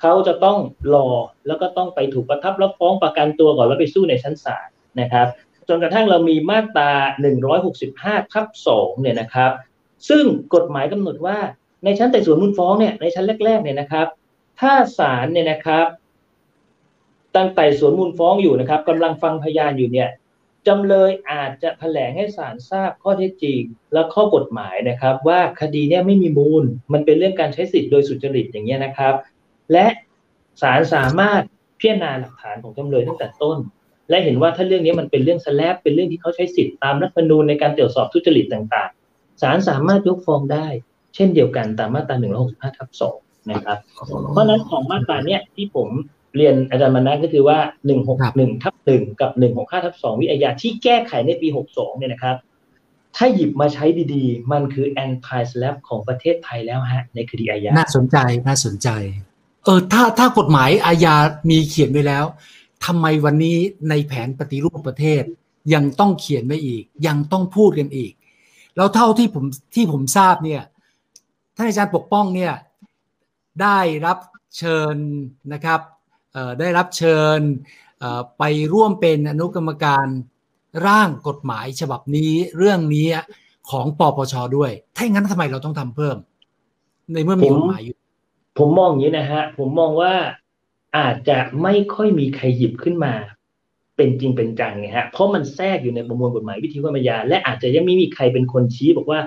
[0.00, 0.58] เขาจะต้อง
[0.94, 1.08] รอ
[1.46, 4.68] แล้วก็ต้องไปถูกประทับรับฟ้องประกันตัวก่อนแล้วไปสู้ในชั้นศาล
[5.00, 5.26] นะครับ
[5.68, 6.90] จนกระทั่งเรามีมาตรา
[7.62, 9.50] 165 ทับ 2 เนี่ยนะครับ
[10.08, 10.24] ซึ่ง
[10.54, 11.38] กฎหมายกำหนดว่า
[11.84, 14.06] ในชั้นไต่สวนมูลฟ้องเนี่ยในชั้นแรกๆเนี่ยนะครับ
[14.60, 15.86] ถ้าศาลเนี่ยนะครับ
[17.36, 20.08] ตั้งไต่สวนมูลฟ้องอยู่นะครับกำลังฟังพยานอยู่เนี่ย
[20.66, 23.60] จำเลยอาจจะแถลงให้ศาลทราบข้อเท็จจริง
[23.92, 29.14] และข้อกฎหมายนะครับ ว่าคดีเนี่ยไม่มีมูล มันเป็นเรื่องการใช้สิทธิ์โดยสุจริตอย่างเงี้ยนะครับ
[29.72, 29.86] และ
[30.62, 31.42] ศาลสามารถ
[31.78, 33.58] พิจารณาหลักฐานของจำเลยตั้งแต่ต้น
[34.08, 40.66] และเห็นว่าถ้าเรื่องนี้มันเป็นเรื่องสแลบเป็นเรื่องที่เขาใช้สิทธิ์ตามรัฐธรรมนูญในการตรวจสอบทุจริตต่างๆศาลสามารถยกฟ้องได้
[41.14, 42.16] เช่นเดียวกันตามมาตรา
[42.46, 43.78] 165ทับ2นะครับ
[44.32, 45.88] เพราะนั้นของมาตราเนี้ยที่ผม
[46.36, 47.58] เรียนอาจารย์มานะก็คือว่า
[48.10, 52.36] 161ทับ1กับ 165ทับ2วิทยาที่แก้ไขในปี 62 เนี่ยนะครับ
[53.16, 58.16] ถ้าหยิบมาใช้ดีๆ มันคือ anti slap ของประเทศไทยแล้วฮะ ในคดีอาญา น่าสนใจ
[58.46, 58.88] น่าสนใจ
[59.64, 61.14] เออถ้าถ้ากฎหมายอาญา
[61.50, 62.24] มีเขียนไว้แล้ว
[62.84, 63.56] ทำไมวันนี้
[63.88, 65.22] ในแผนปฏิรูปประเทศ
[65.74, 68.12] ยังต้องเขียนไว้อีก ยังต้องพูดกันอีก
[68.76, 69.44] แล้วเท่าที่ผม
[69.74, 70.62] ที่ผมทราบเนี่ย
[71.56, 72.52] ท่านอาจารย์ปกป้องเนี่ย
[73.62, 74.18] ได้รับ
[74.58, 74.96] เชิญ
[75.52, 75.80] นะครับ
[76.60, 77.40] ได้รับเชิญ
[78.38, 78.42] ไป
[78.72, 80.06] ร่วมเป็นอนุกรรมการ
[80.86, 83.08] ร่างกฎหมายฉบับนี้เรื่องนี้
[83.70, 86.16] ของปปชด้วย ถ้าอย่างนั้นทำไมเราต้องทำเพิ่ม
[87.12, 87.96] ในเมื่อมีกฎหมายอยู่
[88.58, 90.12] ผมมองอย่างนี้นะฮะ ผมมองว่า
[90.96, 93.14] อาจจะไม่ค่อยมีใครหยิบขึ้นมา
[93.96, 99.20] เป็นจริงเป็นจังไงฮะ เพราะมันแทรกอยู่ในประมวลกฎหมายวิธีวิทยาและอาจจะยังไม่มีใครเป็นคนชี้บอกว่า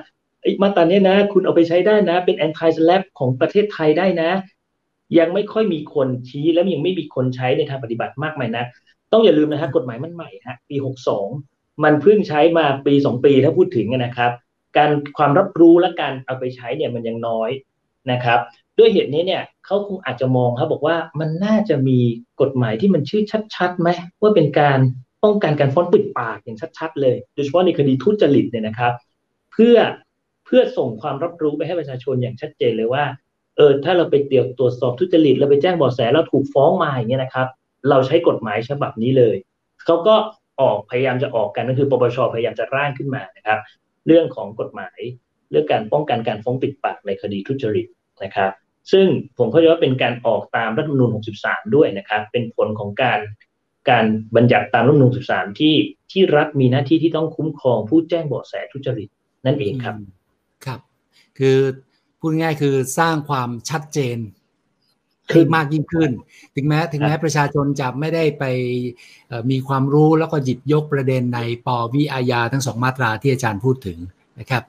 [0.62, 4.32] มาตรานี้นะ คุณเอาไปใช้ได้นะ เป็นแอนตี้สแลปของประเทศไทยได้นะ
[5.20, 8.66] ยังไม่ค่อยมีคนชี้และยังไม่มีคนใช้ในทางปฏิบัติมากมายนะ
[9.12, 11.28] ต้องอย่าลืมนะฮะกฎหมายมันใหม่ฮะปีหกสอง
[11.84, 14.32] มันเพิ่งใช้มาปีสองปีถ้าพูดถึงนะครับ
[14.78, 17.50] การความรับรู้และการเอาไปใช้เนี่ยมันยังน้อย
[18.12, 18.40] นะครับ
[18.78, 22.00] ด้วยเหตุนี้เนี่ยเขาคงอาจจะมองครับบอกว่ามันน่าจะมี
[22.42, 23.24] กฎหมายที่มันชื่อ
[23.56, 23.90] ชัดๆไหม
[24.22, 24.80] ว่าเป็นการ
[25.24, 28.94] ป้องกันการฟ้อนปิดปากอย่างชัดๆ เลย โดยเฉพาะในคดีทุจริตเนี่ยนะครับ
[29.52, 29.76] เพื่อ
[30.46, 33.04] เพื่อส่งความรับรู้ไปให้ประชาชนอย่างชัดเจนเลยว่า
[33.58, 37.48] เออถ้าเราไปเตียวตรวจสอบทุจริตเราไปแจ้งเบาะแสแล้วถูกฟ้องมาอย่างเงี้ยนะครับ
[37.90, 39.36] เราใช้กฎหมายฉบับนี้เลย
[39.86, 40.16] เขาก็
[40.62, 43.60] ออกพยายามจะออกกันก็คือปปชพยายามจะร่างขึ้นมานะครับ
[44.08, 45.00] เรื่องของกฎหมาย
[45.52, 47.88] เรื่องการป้องกันการฟ้องปิดปากในคดีทุจริต
[48.24, 48.52] นะครับ
[48.92, 49.06] ซึ่ง
[49.38, 51.10] ผมเข้าใจว่าเป็นการออกตามรัฐธรรมนูญ
[51.42, 53.20] 63 ด้วยนะครับ เป็นผลของการ
[53.90, 55.76] การบัญญัติตามรัฐธรรมนูญ 63 ที่
[56.12, 59.10] ที่รัฐมีหน้าที่ที่ต้องคุ้มครองผู้แจ้งเบาะแสทุจริต
[59.46, 59.96] นั่นเองครับ
[60.66, 60.80] ครับ
[61.38, 61.58] คือ
[62.20, 64.18] พูดง่ายคือสร้างความชัดเจน
[65.30, 66.12] ให้มากยิ่งขึ้น
[66.56, 68.44] ถึงแม้ถึงแม้ประชาชนจะไม่ได้ไป
[69.52, 73.98] มีความรู้แล้วก็หยิบยกประเด็นในปวิอาญาทั้งสองมาตราที่อาจารย์พูดถึง
[74.40, 74.64] นะครับ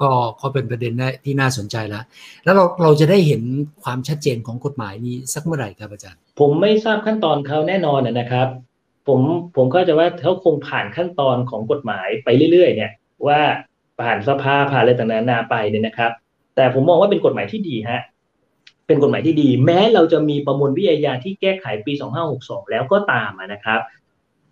[0.00, 0.92] ก็ก็เป็นประเด็น
[1.24, 2.04] ที่น่าสนใจแล้ว
[2.44, 3.42] แล้วเราเราจะได้เห็น
[3.84, 8.48] ความชัดเจนของกฎหมายนี้สักเมื่อไหร่ครับอาจารย์ ผมไม่ทราบขั้นตอนเขาแน่นอนนะครับ
[9.08, 9.20] ผม
[9.56, 12.92] ผมก็จะว่าเขาคงผ่านขั้นตอนของกฎหมายไปเรื่อย ๆ เนี่ย
[13.26, 13.40] ว่า
[14.00, 16.12] ผ่านสภาผ่านอะไรต่างๆนาไปเนี่ยนะครับ
[16.56, 18.02] แต่ผมมองว่าเป็นกฎหมายที่ดีฮะ
[18.86, 21.92] เป็นกฎหมายที่ดี แม้เราจะมีประมวลวิทยาที่แก้ไขปี
[22.32, 23.80] 2562 แล้วก็ตามนะครับ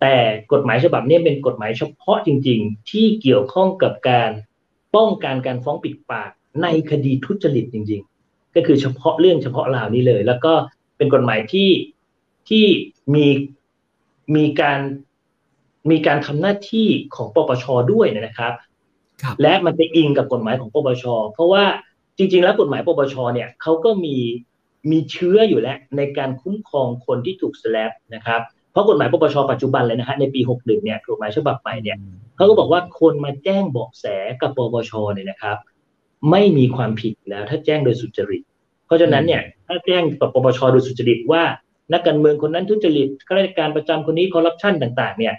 [0.01, 0.15] แต่
[0.51, 4.29] กฎหมายฉบับนี้เป็นกฎหมายเฉพาะจริง ๆ ที่เกี่ยวข้องกับการ
[4.95, 6.29] ป้องกันการฟ้องปิดปาก
[6.61, 10.53] ในคดีทุจริตจริง ๆ ก็คือเฉพาะเรื่องเฉพาะราวนี้เลย แล้วก็
[10.97, 11.69] เป็นกฎหมายที่
[12.49, 12.65] ที่
[13.13, 13.25] มี
[14.35, 14.79] มีการ
[15.91, 18.53] มีการทำหน้าที่ของปปชด้วยนะครับ
[19.41, 21.63] และมันไปอิงกับกฎหมายของปปช เพราะว่า
[22.17, 24.15] จริง ๆ แล้วกฎหมายปปชเนี่ยเขาก็มี
[24.91, 31.97] มีเชื้ออยู่แล้วในการคุ้มครองคนที่ถูกสแลปนะครับเพราะกฎหมายปปชปัจจุบันเลยนะฮะในปี 61เนี่ยกฎหมายฉบับใหม่เนี่ย
[32.35, 34.05] เขาก็บอกว่าคนมาแจ้งเบาะแส
[34.41, 35.57] กับปปชเนี่ยนะครับ
[36.31, 38.41] ไม่มีความผิดแล้วถ้าแจ้งโดยสุจริต
[38.85, 41.43] เพราะฉะนั้นเนี่ยถ้าแจ้งกับปปชโดยสุจริตว่า
[41.93, 45.33] นักการเมืองคนนั้นทุจริตข้าราชการประจำคนนี้คอร์รัปชันต่าง ๆ เนี่ย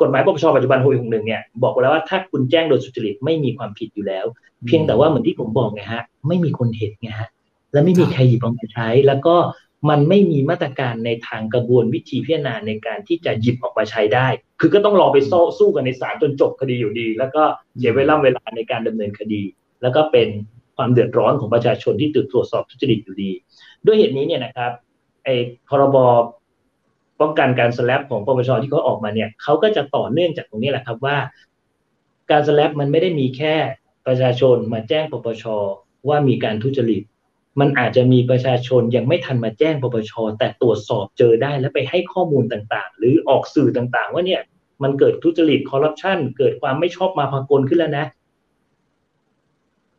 [0.00, 4.26] กฎหมายปปชปัจจุบัน661เนี่ยบอกแล้วว่าถ้าคุณแจ้งโดยสุจริตไม่มีความผิดอยู่แล้ว
[4.66, 7.28] เพียงแต่ว่าเหมือนที่ผมบอกไงฮะ ไม่มีคนเห็นไงฮะ
[7.72, 9.34] และไม่มีใครหยิบเอามาใช้ แล้วก็
[9.90, 14.26] มันไม่มีมาตรการในทางกระบวนวิธีพิจารณาในการที่จะหยิบออกมาใช้ได้
[14.60, 15.16] คือก็ต้องรอไป
[15.58, 17.42] สู้กันในศาลจนจบคดีอยู่ดี แล้วก็
[17.78, 19.42] เสียเวลาเวลาในการดำเนินคดี
[19.82, 20.28] แล้วก็เป็น
[20.76, 23.30] ความเดือดร้อนของประชาชนที่ตรวจสอบทุจริตอยู่ดี
[23.86, 24.72] ด้วยเหตุนี้เนี่ยนะครับ
[25.24, 25.34] ไอ้
[25.68, 25.96] พรบ
[27.20, 31.16] ป้องกันการสแลปของปปชที่เขาออกมาเนี่ยเขาก็จะต่อเนื่องจากตรงนี้แหละครับว่า
[32.30, 33.54] การสแลปมันไม่ได้มีแค่
[34.06, 35.44] ประชาชนมาแจ้งปปช
[36.08, 37.02] ว่ามีการทุจริต
[37.60, 44.40] มันอาจจะมีประชาชนยังไม่ทันมาแจ้งปปชแต่ตรวจสอบเจอได้แล้วไปให้ข้อมูลต่างๆ หรือออกสื่อต่างๆ ว่าเนี่ย
[44.82, 48.06] มันเกิดทุจริตคอร์รัปชันเกิดความไม่ชอบมาพากลขึ้นแล้วนะ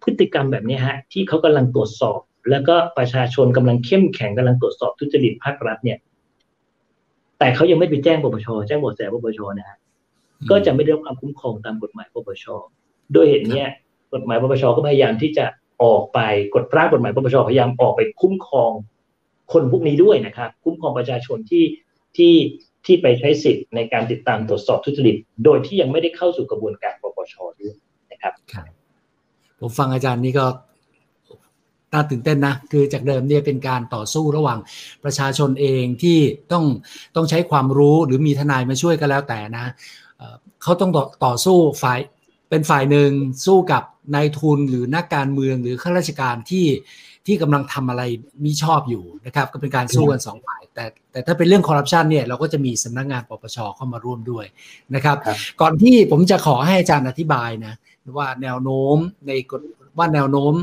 [0.03, 5.97] พฤติกรรมแบบนี้ฮะ ที่เขากำลังตรวจสอบ แล้วก็ประชาชนกำลังเข้มแข็งกำลังตรวจสอบทุจริตภาครัฐเนี่ย
[7.39, 9.77] แต่เขายังไม่ไปแจ้งปปชแจ้งบทแสปปชนะฮะ
[10.49, 12.45] ก็จะไม่ได้รับความคุ้มครองตามกฎหมายปปช
[13.15, 13.63] ด้วยเหตุนี้
[14.13, 15.45] กฎหมายปปชก็พยายามที่จะ
[15.83, 16.19] ออกไป
[16.55, 18.71] กฎร่างกฎหมายปปชพยายามออกไปคุ้มครอง
[19.53, 21.65] คนพวกนี้ด้วยนะครับ คุ้มครองประชาชนที่
[22.17, 22.33] ที่
[22.85, 27.75] ที่ไปใช้สิทธิ์ในการติดตามตรวจสอบทุจริตโดยที่ยังไม่ได้เข้าสู่กระบวนการปปชด้วย
[28.11, 28.33] นะครับ
[29.59, 30.45] ผมฟังอาจารย์นี่ก็
[31.97, 34.59] น่าตื่นเต้นนะ คือจากเดิมเนี่ยเป็นการต่อสู้ระหว่าง
[35.03, 36.17] ประชาชนเองที่
[36.51, 36.65] ต้อง
[37.15, 39.65] ต้องใช้ความรู้หรือมีทนายมาช่วยก็แล้วแต่นะ
[40.63, 41.99] เขาต้องต่อต่อสู้ฝ่าย
[42.49, 43.09] เป็นฝ่ายหนึ่ง
[43.45, 43.83] สู้กับ
[44.15, 46.67] นายทุนหรือนักการเมืองหรือข้าราชการที่
[47.25, 48.03] ที่กำลังทำอะไร
[48.43, 54.45] มิชอบอยู่นะครับก็เป็นการสู้กันสองฝ่าย แต่แต่ถ้าเป็นเรื่องคอร์รัปชันเนี่ยเราก็จะมีสำนักงงานปปชเข้ามาร่วมด้วย
[54.95, 55.17] นะครับ
[55.61, 57.73] ก่อนที่ผมจะขอให้อาจารย์อธิบายนะ
[58.17, 59.61] ว่าแนวโน้มในกฎ
[59.97, 60.53] ว่าแนวโน้ม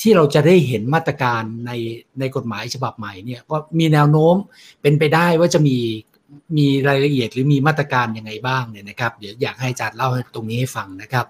[0.00, 1.72] ที่เราจะได้เห็นมาตรการใน
[2.20, 4.34] ในกฎหมายฉบับใหม่เนี่ยว่ามีแนวโน้ม
[4.82, 5.76] เป็นไปได้ว่าจะมี
[6.56, 11.26] มีรายละเอียดหรือมีมาตรการยังไงบ้างเนี่ยนะครับเดี๋ยวอยากให้อาจารย์เล่าตรงนี้ให้ฟังนะครับ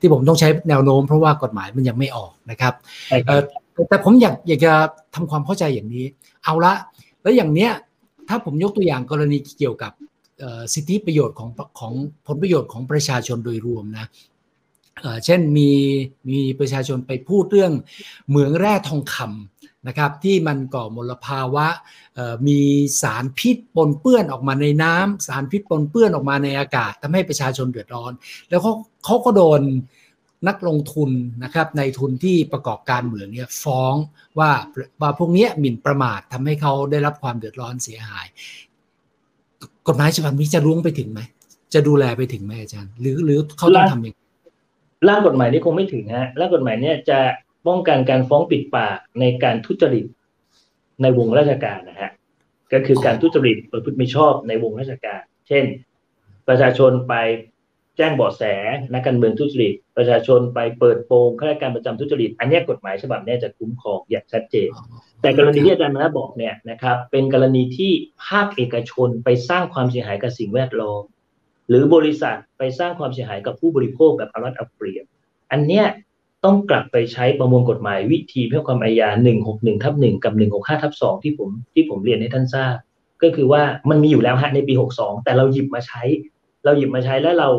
[0.00, 2.74] ที่ผมต้องใช้แนวโน้มเพราะว่ากฎหมายมันยังไม่ออกนะครับ
[3.88, 4.72] แต่ผมอยากอยากจะ
[5.14, 6.06] ทำความเข้าใจอย่างนี้
[6.44, 6.72] เอาละ
[7.22, 7.72] แล้วอย่างเนี้ย
[8.28, 9.92] ถ้าผมยกตัวอย่างกรณีเกี่ยวกับ
[10.74, 11.48] สิทธิประโยชน์ของ
[11.80, 11.92] ของ
[12.26, 14.06] ผลประโยชน์ของประชาชนโดยรวมนะ
[15.24, 15.70] เช่นมี
[16.30, 17.72] มีประชาชนไปพูดเรื่อง
[18.28, 21.66] เหมืองแร่ทองคำนะครับที่มันก่อมลภาวะ
[22.48, 22.60] มี
[23.02, 28.12] สารพิษปนเปื้อนออกมาในน้ำสารพิษปนเปื้อนออกมาในอากาศทำให้ประชาชนเดือดร้อน
[28.48, 28.72] แล้วเขา
[29.04, 29.60] เขาก็โดน
[30.48, 31.10] นักลงทุน
[31.44, 33.94] นะครับในทุนที่ประกอบการเหมืองเนี่ยฟ้อง
[34.38, 34.50] ว่า
[35.00, 38.26] ว่าพวกนี้หมิ่นประมาททำให้เขาได้รับความเดือดร้อนเสียหาย
[39.86, 41.20] กฎหมายฉบับนี้จะรุ้งไปถึงไหม
[41.74, 44.14] จะดูแลไปถึงไหมอาจารย์ หรือหรือเขาต้องทำยัง
[45.08, 47.20] ร่างกฎหมายนี้คงไม่ถึงฮะร่างกฎหมายเนี่ยจะ
[47.66, 50.04] ป้องกันการฟ้องปิดปากในการทุจริต
[51.02, 52.10] ในวงราชการนะฮะ
[52.72, 55.64] ก็คือการทุจริตประพฤติมิชอบในวงราชการ เช่น
[56.48, 57.14] ประชาชนไป
[57.96, 58.42] แจ้งเบาะแส
[58.92, 64.70] นักการเมืองทุจริต ประชาชนไปเปิดโปงข้าราชการประจำทุจริต อันนี้กฎหมายฉบับนี้จะคุ้มครองอย่างชัดเจน
[65.20, 67.92] แต่กรณีที่อาจารย์มาบอกเนี่ยนะครับ เป็นกรณีที่
[68.26, 71.02] ภาคเอกชนไปสร้างความเสียหายกับสิ่งแวดล้อม
[71.70, 75.04] หรือบริษัทไปสร้างความเสียหายกับผู้บริโภคแบบอรัดเอาเปรียบ
[75.52, 75.86] อันเนี้ย
[76.44, 79.08] ต้องกลับไปใช้ประมวลกฎหมายวิธีเพื่อความอาญา
[79.46, 82.74] 161ทับ1กับ 165ทับ2ที่ผมที่ผมเรียนให้ท่านทราบ
[83.22, 86.02] ก็คือว่ามันมีอยู่แล้วฮะในปี 62 แต่เราหยิบมาใช้
[86.64, 87.50] เราหยิบมาใช้แล้วเรา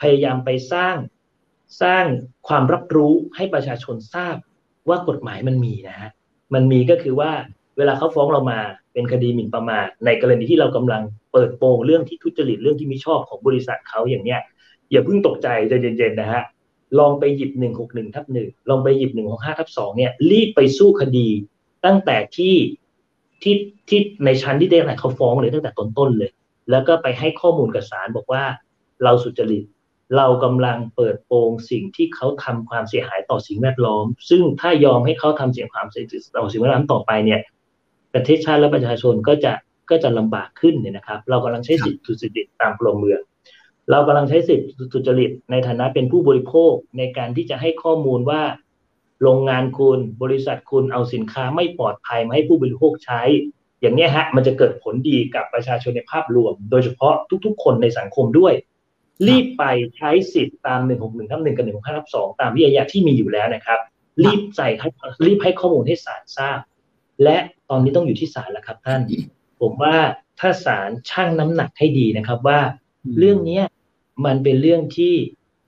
[0.00, 0.96] พยายามไปสร้าง
[1.82, 2.04] สร้าง
[2.48, 4.36] ความรับรู้ให้ประชาชนทราบ
[4.88, 6.10] ว่ากฎหมายมันมีนะฮะ
[6.54, 7.32] มันมีก็คือว่า
[7.80, 8.58] เวลาเขาฟ้องเรามา
[8.92, 14.40] เป็นคดีหมิ่นประมาทในกรณีที่เรากำลังเปิดโปงเรื่องที่ทุจริตเรื่องที่ไม่ชอบของบริษัทเขาอย่างเนี้ย
[14.90, 16.42] อย่าเพิ่งตกใจใจเย็นๆนะฮะ
[16.98, 21.28] ลองไปหยิบหนึ่งหกหนึ่งทับหนึ่งลองไปหยิบหนึ่งหกห้าทับสองเนี่ยรีบไปสู้คดี
[21.84, 22.56] ตั้งแต่ที่
[23.42, 23.54] ที่
[23.88, 26.30] ที่ในชั้นที่ได้ไหนเขาฟ้องเลยตั้งแต่ต้นต้นเลย
[26.70, 28.44] แล้วก็ไปให้ข้อมูลกับศาลบอกว่า
[29.02, 29.64] เราสุจริต
[30.16, 37.40] เรากำลังเปิดโปงสิ่งที่เขาทำความเสียหายต่อสิ่งแวดล้อม ซึ่งถ้ายอมให้เขาทำเสียงความเสียหายต่อสิ่งแวดล้อมต่อไปเนี่ย
[38.14, 39.52] ประเทศชาติและประชาชนก็จะ
[39.90, 43.20] ก็จะลำบากขึ้นเนี่ยนะครับ เรากำลังใช้สิทธิสุจริตตามพลเมือง
[43.90, 48.42] เรากำลังใช้สิทธิสุจริตในฐานะเป็นผู้บริโภคในการที่จะให้ข้อมูลว่า
[49.22, 53.22] โรงงานคุณบริษัทคุณเอาสินค้าไม่ปลอดภัยมาให้ผู้บริโภคใช้
[53.80, 58.54] อย่างนี้ฮะ มันจะเกิดผลดีกับประชาชนในภาพรวม โดยเฉพาะทุกๆ คนในสังคมด้วย
[59.28, 59.64] รีบไป
[59.96, 63.78] ใช้สิทธิ์ตาม 161ทับ1กับ165ทับ2ตามวิทยาที่มีอยู่แล้วนะครับ
[64.24, 64.68] รีบใส่
[65.26, 66.58] รีบให้ข้อมูลให้ศาลทราบ
[67.22, 67.36] และ
[67.70, 69.00] ตอนนี้ต้องอยู่ที่ศาลแล้วครับท่าน
[69.60, 69.96] ผมว่า
[70.40, 72.60] ถ้าศาลชั่งน้ำหนักให้ดีนะครับว่า
[73.18, 73.62] เรื่องนี้
[74.24, 75.14] มันเป็นเรื่องที่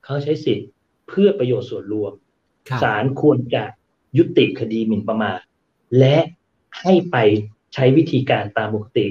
[0.04, 0.68] เขาใช้สิทธิ์
[1.08, 2.12] เพื่อประโยชน์ส่วนรวม
[2.82, 3.64] ศาลควรจะ
[4.18, 5.38] ยุติคดีหมิ่นประมาท
[5.98, 6.16] และ
[6.80, 7.16] ให้ไป
[7.74, 9.06] ใช้วิธีการตามปกติ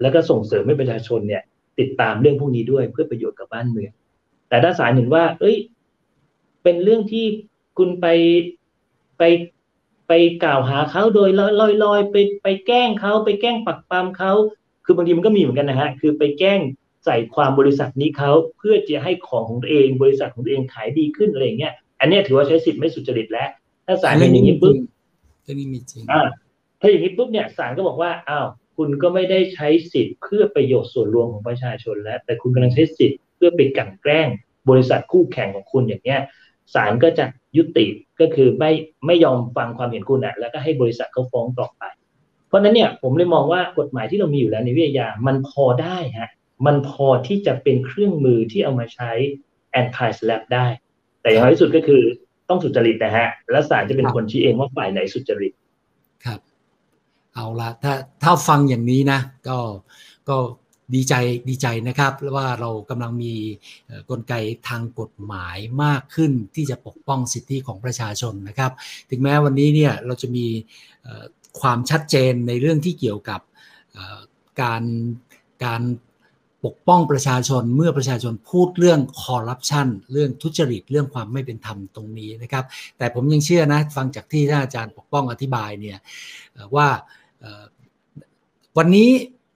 [0.00, 1.42] แล้วก็ส่งเสริมให้ประชาชนเนี่ย
[1.78, 3.92] ติดตามเรื่องพวกนี้ด้วยเพื่อประโยชน์กับบ้านเมือง
[4.48, 5.56] แต่ถ้าศาลเห็นว่า เอ้ย
[6.62, 7.26] เป็นเรื่องที่
[7.78, 8.06] คุณไป
[9.18, 9.22] ไป
[10.14, 14.32] ไปกล่าวหาเขาโดยลอยลอยไปไปแกล้งเขาไปแกล้งปักปามเขา
[14.84, 16.60] คือบางทีมันก็มีเหมือนกันนะฮะคือไปแกล้ง
[17.04, 23.48] ใส่ความบริษัทนี้เขาเพื่อจะให้ของของตัวเองบริษัทของตัวเองขายดีขึ้นอะไรเงี้ยอันนี้ถือว่าใช้สิทธิ์ไม่สุจริตแล้ว
[23.86, 24.74] ถ้าศาลเห็นอย่างนี้ปุ๊บ
[25.44, 26.22] เรื่องนี้มีจริงอ่า
[26.80, 28.46] ถ้าอย่างนี้ปุ๊บเนี่ยศาลก็บอกว่าอ้าว
[28.76, 34.28] คุณก็ไม่ได้ใช้สิทธิ์เพื่อประโยชน์ส่วนรวมของประชาชนแล้ว แต่คุณกำลังใช้สิทธิ์เพื่อไปกั่นแกล้ง
[34.70, 36.20] บริษัทคู่แข่งของคุณอย่างเนี้ย
[36.74, 37.24] ศาลก็จะ
[37.56, 37.86] ยุติ
[38.20, 38.70] ก็คือไม่
[39.06, 41.82] ไม่ยอมฟังความเห็นคุณอะแล้วก็ให้บริษัทเขาฟ้องต่อไป
[42.48, 46.30] เพราะนั้นเนี่ยผมเลยมองว่ากฎหมายที่เรามีอยู่แล้วในวิทยา มันพอได้ฮะ
[46.66, 49.10] มันพอที่จะเป็นเครื่องมือที่เอามาใช้
[49.80, 50.66] anti slap ได้
[51.22, 52.02] แต่อย่างที่สุดก็คือ
[52.48, 55.52] ต้องสุจริตนะฮะและศาลจะเป็นคนชี้เองว่าฝ่ายไหนสุจริต
[56.24, 56.40] ครับ
[57.34, 59.58] เอาละถ้าถ้าฟังอย่างนี้นะ ก็
[60.28, 60.36] ก็
[60.94, 61.14] ดีใจ
[61.48, 63.34] ดีใจนะครับว่าเรากำลังมี
[64.10, 64.34] กลไก
[64.68, 68.72] ทางกฎหมายมากขึ้นที่จะปกป้องสิทธิของประชาชนนะครับ
[69.10, 70.46] ถึงแม้วันนี้เนี่ยเราจะมี
[71.60, 73.40] ความชัดเจนในเรื่องที่เกี่ยวกับ
[74.60, 74.82] การ
[75.64, 75.82] การ
[76.64, 82.64] ปกป้องประชาชนเมื่อประชาชนพูดเรื่องคอร์รัปชันเรื่องทุจริตเรื่องความไม่เป็นธรรมตรงนี้นะครับ
[82.98, 85.98] แต่ผมยังเชื่อนะฟังจากที่ท่านอาจารย์ปกป้องอธิบายเนี่ย
[86.76, 86.88] ว่า
[88.78, 89.10] วันนี้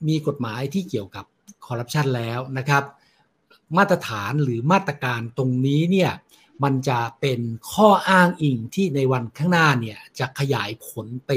[0.09, 1.25] มีกฎหมายที่เกี่ยวกับ
[1.67, 2.85] คอร์รัปชันแล้วนะครับ
[3.77, 6.13] มาตรฐานหรือมาตรการตรงนี้เนี่ย
[6.65, 7.41] มันจะเป็น
[7.73, 11.31] ข้ออ้างอิงที่ในวันข้างหน้าเนี่ยจะขยายผลไป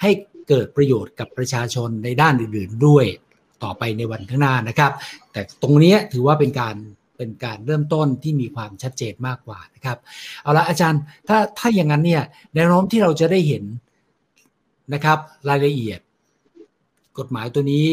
[0.00, 0.10] ให้
[0.48, 3.06] เกิดประโยชน์กับประชาชนในด้านอื่นๆด้วย
[3.62, 4.92] ต่อไปในวันข้างหน้านะครับ
[5.32, 6.76] แต่ตรงนี้ถือว่าเป็นการ
[7.16, 9.98] เป็นการเริ่มต้นที่มีความชัดเจนมากกว่านะครับ
[10.42, 12.22] เอาละอาจารย์ถ้าถ้าอย่างนั้นเนี่ย
[12.54, 13.64] แนวโน้มที่เราจะได้เห็น
[14.94, 15.18] นะครับ
[15.48, 16.00] รายละเอียด
[17.18, 17.84] กฎหมายตัวนี้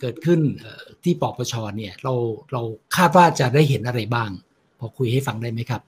[0.00, 0.40] เกิดขึ้น
[1.04, 2.14] ที่ปปชเนี่ยเรา
[2.52, 2.62] เรา
[2.96, 4.30] คาดว่าจะได้เห็นอะไรบ้าง
[4.78, 5.80] พอคุยให้ฟังได้ไหมครับ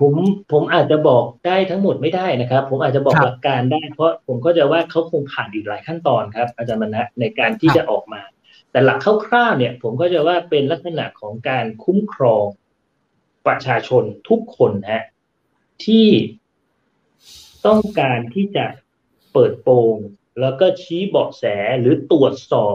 [0.00, 0.14] ผม
[0.52, 8.22] ผมอาจจะบอกได้ทั้งหมดไม่ได้นะครับ ผมอาจจะบอกหลักการได้เพราะผมก็จะว่าเขาคงผ่านอีกหลายขั้นตอนครับ อาจารย์มณะในการที่จะออกมา
[8.70, 12.46] แต่หลักคร่าวๆเนี่ย ผมก็จะว่าเป็นลักษณะของการคุ้มครอง
[13.46, 15.04] ประชาชนทุกคนฮะ
[15.84, 16.08] ที่
[17.66, 18.66] ต้องการที่จะ
[19.32, 19.96] เปิดโปง
[20.40, 21.44] แล้วก็ชี้เบาะแส
[21.80, 22.74] หรือตรวจสอบ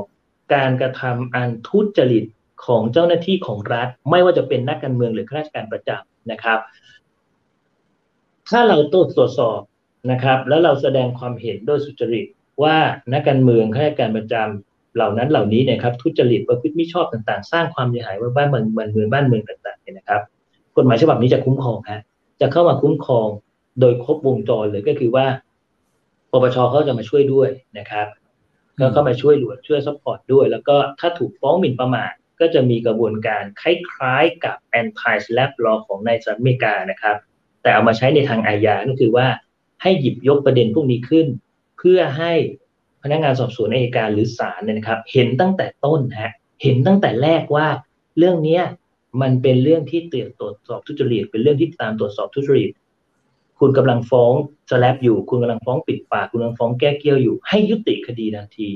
[0.54, 2.26] การกระทำอันทุจริต
[2.66, 6.60] ของเจ้าหน้าที่ของรัฐ ไม่ว่าจะเป็นนักการเมืองหรือข้าราชการประจำนะครับ
[8.50, 9.60] ถ้าเราตรวจสอบ
[10.12, 12.26] นะครับ แล้วเราแสดงความเห็นโดยสุจริต
[12.64, 12.76] ว่า
[13.14, 20.22] นักการเมืองข้าราชการประจำเหล่านั้นเหล่านี้นี่ยครับ ทุจริตประพฤติมิชอบต่างๆ สร้างความเสียหายบ้านเมืองบ้านเมืองบ้านเมืองต่างๆเนี่ยนะครับ
[20.78, 22.02] กฎหมายฉบับนี้จะคุ้มครองฮะ
[22.42, 23.28] จะเข้ามาคุ้มครอง
[23.80, 25.26] โดยครบวงจรเลยก็คือว่า
[26.38, 28.08] ปปชเขาจะมาช่วยด้วยนะครับ
[28.80, 37.18] ก็เข้ามาช่วยหลวดช่วย support ด้วย แล้วก็ถ้าถูกฟ้องหมิ่นประมาทก็จะมีกระบวนการคล้ายๆกับ anti-SLAPP law ของในสหรัฐอเมริกานะครับ
[37.62, 39.28] แต่เอามาใช้ในทางอาญาก็คือว่า
[39.82, 41.28] ให้หยิบยกประเด็นพวกนี้ขึ้น
[41.78, 42.34] เพื่อให้
[43.04, 47.68] พนักงานสอบสวนอัยการหรือศาลเนี่ยนะครับ เห็นตั้งแต่ต้นฮะเห็นตั้งแต่แรกว่า
[48.18, 48.64] เรื่องเนี้ย
[49.22, 52.70] มันเป็นเรื่องที่เตียตรวจสอบทุจริตเป็นเรื่องที่ตามตรวจสอบทุจริต
[53.60, 54.34] คุณกำลังฟ้อง
[54.70, 58.70] สแลบอยู่ คุณกำลังฟ้องปิดปาก คุณกำลังฟ้องแก้เกี้ยวอยู่ ให้ยุติคดีทันที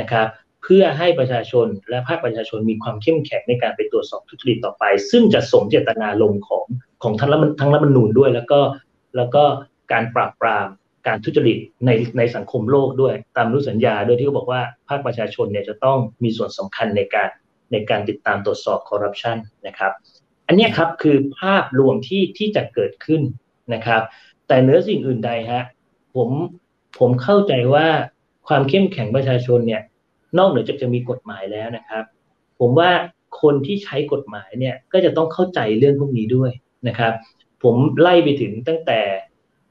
[0.00, 0.26] นะครับ
[0.62, 6.64] เพื่อให้ประชาชนและภาคประชาชนมีความเข้มแข็งในการไปตรวจสอบทุจริตต่อไป ซึ่งจะสมเจตนาลมของ
[7.02, 8.60] ของทั้งรัฐทั้งรัฐมนูญด้วย แล้วก็
[9.16, 9.44] แล้วก็
[9.92, 10.68] การปราบปราม
[11.06, 17.28] การทุจริตในในสังคมโลกด้วย ตามรู้สัญญาด้วยที่เขาบอกว่าภาคประชาชนเนี่ยจะต้องมีส่วนสำคัญในการ
[17.72, 19.92] ในการติดตามตรวจสอบคอร์รัปชันนะครับ
[20.46, 23.22] อันนี้ครับคือภาพรวมที่ที่จะเกิดขึ้น
[23.74, 24.02] นะครับ
[24.48, 25.62] แต่เนื้อสิ่งอื่นใดฮะ
[26.14, 26.30] ผม
[26.98, 27.86] ผมเข้าใจว่า
[28.48, 29.82] ความเข้มแข็งประชาชนเนี่ย
[30.38, 32.04] นอกเหนือจากจะมีกฎหมายแล้วนะครับ
[32.60, 32.90] ผมว่า
[33.42, 36.50] คนที่ใช้กฎหมายเนี่ยก็จะต้องเข้าใจเรื่องพวกนี้ด้วย
[36.88, 37.12] นะครับ
[37.62, 39.00] ผมไล่ไปถึงตั้งแต่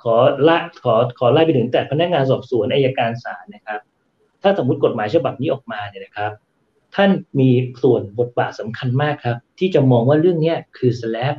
[0.03, 0.15] ขอ
[0.47, 3.79] ละขอขอไล่ไปถึงแต่พนักงานสอบสวนอายการศาลนะครับ
[4.41, 6.31] ถ้าสมมติกฎหมายฉบับนี้ออกมาเนี่ยนะครับ
[6.95, 7.49] ท่านมี
[7.83, 11.35] ส่วนบทบาทสำคัญมากครับ ที่จะมองว่าเรื่องนี้คือสแลบ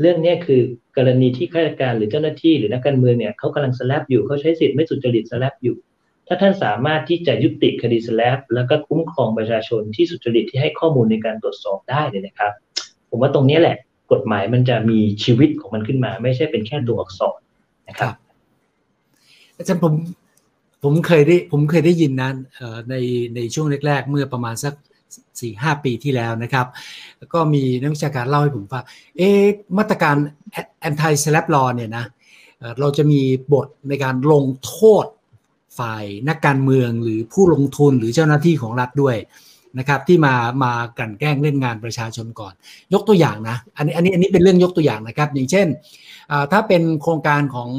[0.00, 0.62] เรื่องนี้คือ
[1.00, 5.76] กรณีที่ข้าราชการหรือเจ้าหน้าที่หรือนักการเมืองเนี่ยเขากำลังสแลบอยู่เขาใช้สิทธิ์ไม่สุจริตสแลบอยู่
[6.28, 12.52] ถ้าท่านสามารถที่จะยุติคดีสแลบแล้วก็คุ้มครองประชาชนที่สุจริตที่ให้ข้อมูลในการตรวจสอบได้เนี่ยนะครับ
[13.10, 13.76] ผมว่าตรงนี้แหละ
[14.12, 17.38] กฎหมายมันจะมีชีวิตของมันขึ้นมา ไม่ใช่เป็นแค่ตัวอักษร
[17.88, 18.14] นะครับ
[19.56, 19.94] อาจารย์ผม
[20.82, 22.34] ผมเคยได้ผมเคยได้ยินนั้น
[22.90, 22.94] ใน
[23.36, 24.74] ในช่วงแรกๆ เมื่อประมาณสัก
[25.40, 26.66] สี่ห้าปีที่แล้วนะครับ
[27.18, 28.84] แล้วก็มีนักวิชาการเล่าให้ผมฟัง
[29.16, 29.28] เอ๊
[29.78, 30.16] มาตรการ
[30.88, 32.04] anti slap law เนี่ยนะ
[32.80, 33.20] เราจะมี
[33.52, 35.06] บทในการลงโทษ
[35.78, 39.16] ฝ่ายนักการเมืองหรือผู้ลงทุนหรือเจ้าหน้าที่ของรัฐด้วย
[39.78, 42.54] นะครับที่มามากันแกล้งเล่นงานประชาชนก่อน
[42.92, 45.66] ยกตัวอย่างนะอันนี้อันนี้อันนี้เป็นเรื่องยกตัวอย่างนะครับ อย่างเช่น
[46.52, 47.70] ถ้าเป็นโครงการของ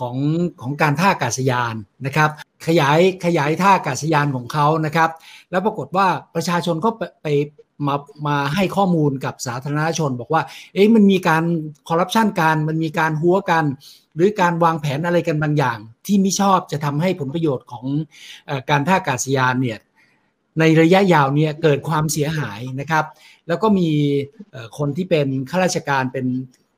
[0.00, 0.16] ของ
[0.60, 1.74] ของการท่าอากาศยาน
[2.06, 2.30] นะครับ
[2.66, 5.10] ขยายขยายท่าอากาศยานของเขานะครับ
[5.50, 7.26] แล้วปรากฏว่าประชาชนก็ไปไป
[7.86, 10.42] มามาให้ข้อมูลกับสาธารณชนบอกว่า
[10.74, 11.44] เอ๊ะมันมีการ
[11.88, 13.64] คอร์รัปชันกัน มันมีการหัวกัน
[14.14, 17.84] หรือการวางแผนอะไรกันบางอย่าง ที่ไม่ชอบจะทำให้ผลประโยชน์ของ
[18.48, 19.78] อการท่าอากาศยานเนี่ย
[20.58, 23.04] ในระยะยาวเนี่ยเกิดความเสียหายนะครับ
[23.48, 23.88] แล้วก็มี
[24.78, 26.26] คนที่เป็นข้าราชการเป็น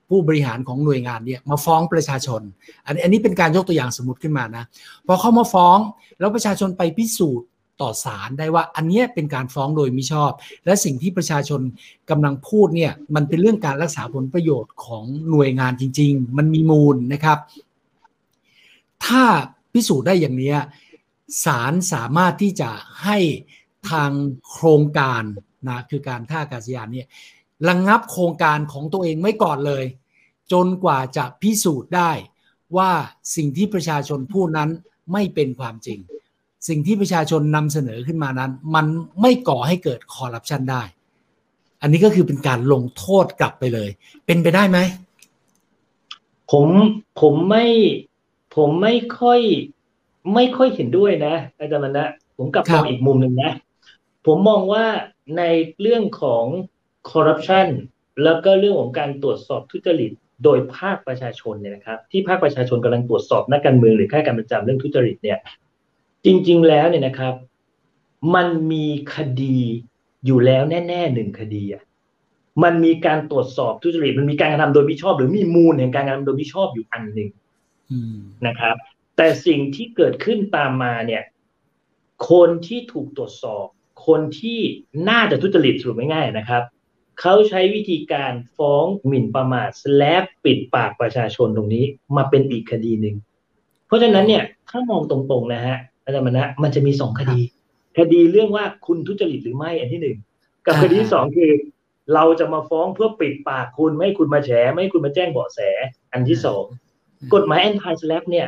[0.08, 2.42] ผู้บริหารของหน่วยงานเนี่ยมาฟ้องประชาชน
[2.86, 4.64] อันนี้เป็นการยกตัวอย่างสมมติขึ้นมานะ
[5.06, 5.78] พอเขามาฟ้อง
[6.18, 7.48] แล้วประชาชนไปพิสูจน์
[7.80, 10.32] ต่อศาลได้ว่าอันนี้เป็นการฟ้องโดยมิชอบ
[10.64, 11.60] และสิ่งที่ประชาชน
[12.10, 17.38] กำลังพูดเนี่ยมันเป็นเรื่องการรักษาผลประโยชน์ของหน่วยงานจริง ๆ มันมีมูลนะครับ
[19.06, 19.24] ถ้า
[19.72, 20.54] พิสูจน์ได้อย่างนี้
[21.44, 22.70] ศาลสามารถที่จะ
[23.04, 23.18] ให้
[23.90, 24.10] ทาง
[24.50, 25.22] โครงการ
[25.68, 27.06] นะคือการท่าอากาศยานเนี่ย
[27.68, 29.84] ระงงับโครงการของตัวเองไม่ก่อนเลย
[30.52, 32.10] จนกว่าจะพิสูจน์ได้
[32.76, 32.90] ว่า
[33.36, 34.70] สิ่งที่ประชาชนพูดนั้น
[35.12, 35.98] ไม่เป็นความจริง
[36.68, 38.86] สิ่งที่ประชาชนนำเสนอขึ้นมานั้น มัน
[39.20, 40.82] ไม่ก่อให้เกิดคอร์รัปชันได้
[41.82, 43.90] อันนี้ก็คือเป็นการลงโทษกลับไปเลย
[44.26, 44.78] เป็นไปได้ไหม
[46.52, 46.68] ผม
[47.20, 47.66] ผมไม่
[48.56, 49.40] ผมไม่ค่อย
[50.34, 53.52] ไม่ค่อยเห็นด้วยนะอาจารย์มันนะผมกลับมองอีกมุมหนึ่งนะ
[54.26, 54.84] ผมมองว่า
[55.36, 55.42] ใน
[55.80, 56.44] เรื่องของ
[57.10, 57.68] คอร์รัปชัน
[58.22, 60.12] แล้วก็เรื่องของการตรวจสอบทุจริต
[60.44, 65.38] โดยภาคประชาชนเนี่ยนะครับ ที่ภาคประชาชนกำลังตรวจสอบนักการเมืองหรือข้าราชการประจำเรื่องทุจริตเนี่ย
[66.24, 67.34] จริง ๆ แล้วเนี่ยนะครับ
[68.34, 69.58] มันมีคดี
[70.26, 71.82] อยู่แล้วแน่ๆหนึ่งคดีอะ
[72.62, 77.30] มันมีการตรวจสอบทุจริตมันมีการกระทำโดยมิชอบ หรือมีมูลแห่งการกระทำโดยมิชอบอยู่อันหนึ่ง
[78.46, 78.76] นะครับ
[79.16, 81.22] แต่สิ่งที่เกิดขึ้นตามมาเนี่ย
[82.30, 83.66] คนที่ถูกตรวจสอบ
[84.06, 84.60] คนที่
[85.08, 86.62] น่าจะทุจริตสรุปง่ายๆนะครับ
[87.24, 91.84] เขาใช้วิธีการฟ้องหมิ่นประมาทแลบปิดปากประชาชนตรงนี้
[92.16, 93.16] มาเป็นอีกคดีหนึ่ง
[93.86, 97.40] เพราะฉะนั้นเนี่ยถ้ามองตรงๆนะฮะอาจารย์มณะมันจะมีสองคดี
[97.98, 100.18] คดีเรื่องว่าคุณทุจริตหรือไม่อันที่หนึ่ง
[100.66, 101.52] กับคดีที่สองคือ
[102.14, 105.60] เราจะมาฟ้องเพื่อปิดปากคุณไม่ให้คุณมาแฉไม่ให้คุณมาแจ้งเบาะแส
[106.12, 106.64] อันที่สอง
[107.34, 108.46] กฎหมายแอนตี้สแลปเนี่ย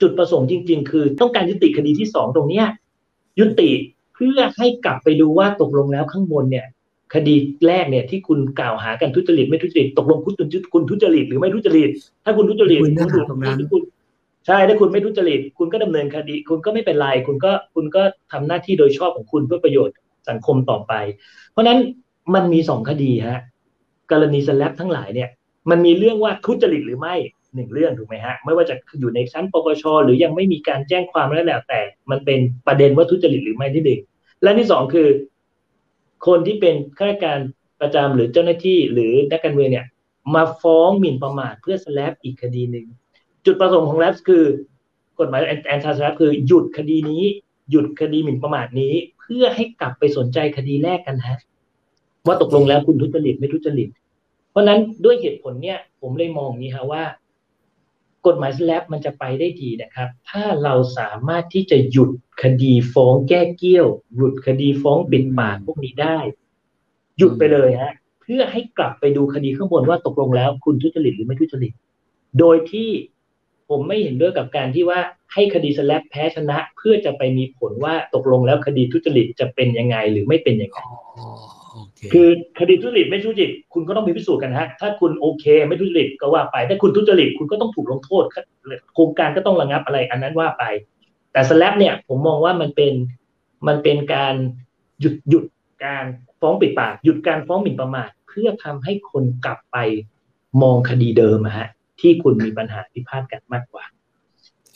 [0.00, 2.66] จุดประสงค์จริง ๆ คือ ต้องการยุติคดีที่สองตรงเนี้ย
[3.40, 3.70] ยุติ
[4.14, 6.66] เพื่อให้กลับไปดูว่าตกลงแล้วข้างบนเนี่ย
[7.14, 7.34] คดี
[7.66, 10.34] แรกเนี่ยที่คุณกล่าวหากันทุจริตไม่ทุจริตตกลงคุณ
[10.74, 11.90] คุณทุจริตหรือไม่ทุจริต
[12.24, 13.82] ถ้าคุณทุจริตคุณถูกตรงนั้นคุณ
[14.46, 19.96] ใช่ถ้าคุณไม่ทุจริต คุณก็ดำเนินคดี คุณก็ไม่เป็นไรคุณก็คุณก็ทำหน้าที่โดยชอบของคุณเพื่อประโยชน์
[20.28, 20.92] สังคมต่อไป
[21.50, 21.78] เพราะนั้น
[22.34, 23.40] มันมีสองคดีฮะ
[24.10, 25.28] กรณีสแลปทั้งหลายเนี่ย
[25.70, 27.14] มันมีเรื่องว่าทุจริตหรือไม่
[27.54, 34.00] หนึ่งเรื่องถูกไหมฮะไม่ว่าจะอยู่ในชั้นปปชหรือยังไม่มีการแจ้งความแล้วแล้วแต่ มันเป็นประเด็นว่าทุจริตหรือไม่ที่หนึ่ง
[34.42, 35.08] และที่สองคือ
[36.26, 37.40] คนที่เป็นข้าราชการ
[37.80, 39.86] ประจำหรือเจ้าหน้าที่หรือนักการเมืองเนี่ย
[40.34, 42.86] มาฟ้องหมิ่นประมาทเพื่อสแลปอีกคดีหนึ่ง
[43.46, 44.44] จุดประสงค์ของแลปคือ
[45.18, 47.22] กฎหมายแอนทาสแลปคือหยุดคดีนี้
[47.70, 51.38] หยุดคดีหมิ่นประมาทนี้ เพื่อให้กลับไปสนใจคดีแรกกันฮะ
[52.26, 53.88] ว่าตกลงแล้วคุณทุจริตไม่ทุจริต
[54.50, 57.02] เพราะนั้นด้วยเหตุผลเนี่ย ผมเลยมองนี้ฮะว่า
[58.26, 62.10] กฎหมายสแลปมันจะไปได้ดีนะครับ ถ้าเราสามารถที่จะหยุด
[62.42, 66.18] คดีฟ้องแก้เกี้ยว หยุดคดีฟ้องปิดปากพวกนี้ได้
[67.18, 71.72] หยุดไปเลยฮะเพื่อให้กลับไปดูคดีข้างบนว่าตกลงแล้ว คุณทุจริตหรือไม่ทุจริต
[72.38, 72.90] โดยที่
[73.68, 75.00] ผมไม่เห็นด้วยกับการที่ว่า
[75.32, 80.78] ให้คดีสแลปแพ้ชนะ เพื่อจะไปมีผลว่าตกลงแล้วคดีทุจริตจะเป็นยังไงหรือไม่เป็นยังไง
[81.98, 88.24] คคือคดีทุจริตไม่ทุจริตคุณก็ต้องมีพิสูจน์กันฮะ ถ้าคุณโอเค ไม่ทุจริตก็ว่าไป ถ้าคุณทุจริตคุณก็ต้องถูกลงโทษ
[88.94, 90.64] โครงการก็ต้องระงับอะไรอันนั้นว่าไป
[91.32, 92.92] แต่สแลปเนี่ย ผมมองว่ามันเป็น
[93.66, 94.34] มันเป็นการ
[95.00, 95.44] หยุดหยุด
[95.84, 96.04] การ
[96.40, 99.76] ฟ้องปิดปากหยุดการฟ้องหมิ่นประมาทเพื่อทำให้คนกลับไป
[100.62, 101.68] มองคดีเดิมอะฮะ
[102.00, 103.84] ที่คุณมีปัญหาพิพาทกันมากกว่า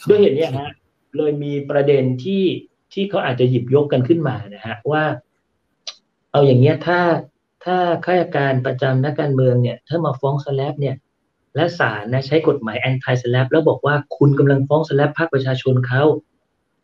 [0.09, 0.71] ด้วยเหตุเนี้ยฮะ
[1.17, 2.45] เลยมีประเด็นที่
[2.93, 5.03] ที่เขาอาจจะหยิบยกกันขึ้นมานะฮะว่า
[6.39, 7.01] เอาอย่างเงี้ยถ้า
[7.65, 10.97] ถ้าข้าราชการประจำนักการเมืองเนี่ยถ้ามาฟ้องสแลปเนี่ย
[11.57, 16.03] และศาลนะใช้กฎหมายแอนตี้สแลปแล้วบอกว่าคุณกำลังฟ้องสแลปภาคประชาชนเขา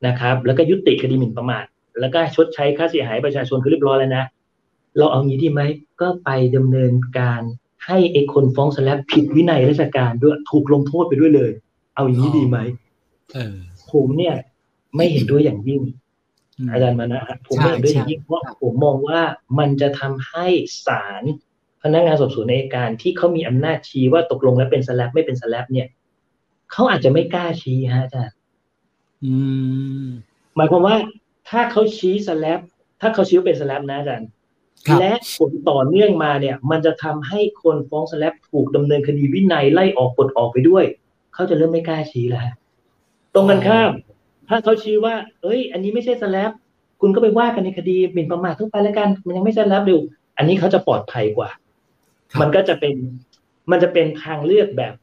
[0.07, 1.65] นะครับ แล้วก็ยุติคดีหมิ่นประมาท
[2.01, 4.25] แล้วก็ชดใช้ค่าเสียหายประชาชนคือเรียบร้อยแล้วนะ
[4.99, 5.61] เราเอางี้ดีไหม
[6.01, 7.43] ก็ไปดำเนินการ
[7.87, 11.51] ให้ไอ้คนฟ้องสแลปผิดวินัยราชการด้วยถูกลงโทษไปด้วยเลย
[11.95, 12.59] เอาอย่างนี้ดีไหม
[13.35, 13.57] เออ
[13.93, 14.35] ผมเนี่ย
[14.97, 16.04] ไม่เห็นด้วยอย่างยิ่งม
[16.73, 19.21] อาจารย์มานะฮะผมไม่เห็นด้วยอย่างยิ่งเพราะผมมองว่า
[19.59, 20.47] มันจะทำให้
[20.87, 21.23] ศาล
[21.83, 25.87] พนักงานสอบสวนในการที่เขามีอำนาจชี้ว่าตกลงแล้วเป็นสแลปไม่เป็นสแลปเนี่ย
[26.73, 28.37] เขาอาจจะไม่กล้าชี้ฮะอาจารย์
[29.25, 29.35] อื
[30.05, 30.07] ม
[30.57, 30.97] หมายความว่า
[31.49, 32.61] ถ้าเขาชี้สแลป
[33.01, 34.29] ถ้าเขาชี้ว่าเป็นสแลปนะอาจารย์
[34.87, 40.85] ครับและผลต่อเนื่องมาเนี่ย มันจะทำให้คนฟ้องสแลปถูกดำเนินคดีวินัยไล่ออกปลดออกไปด้วย
[41.35, 42.55] เขาจะเริ่มไม่กล้าชี้แล้วฮะ
[43.35, 43.91] ตรงกันข้าม
[44.49, 46.51] ถ้าเขาชี้ว่า เอ้ย อันนี้ไม่ใช่สแลป
[47.01, 49.97] คุณก็ไปว่ากันในคดีหมิ่นประมาททั่วไปแล้วกัน มันยังไม่ใช่สแลปดู
[50.37, 51.51] อันนี้เขาจะปลอดภัยกว่า
[52.31, 52.95] ครับมันก็จะเป็น
[53.71, 54.95] มันจะเป็นทางเลือกแบบ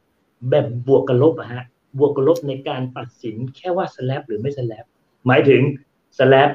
[0.49, 1.63] แบบบวกกับลบอะฮะ
[1.99, 4.85] บวกกับลบในการตัดสินแค่ว่าสแลปหรือไม่สแลป
[5.27, 5.61] หมายถึง
[6.17, 6.49] สแลป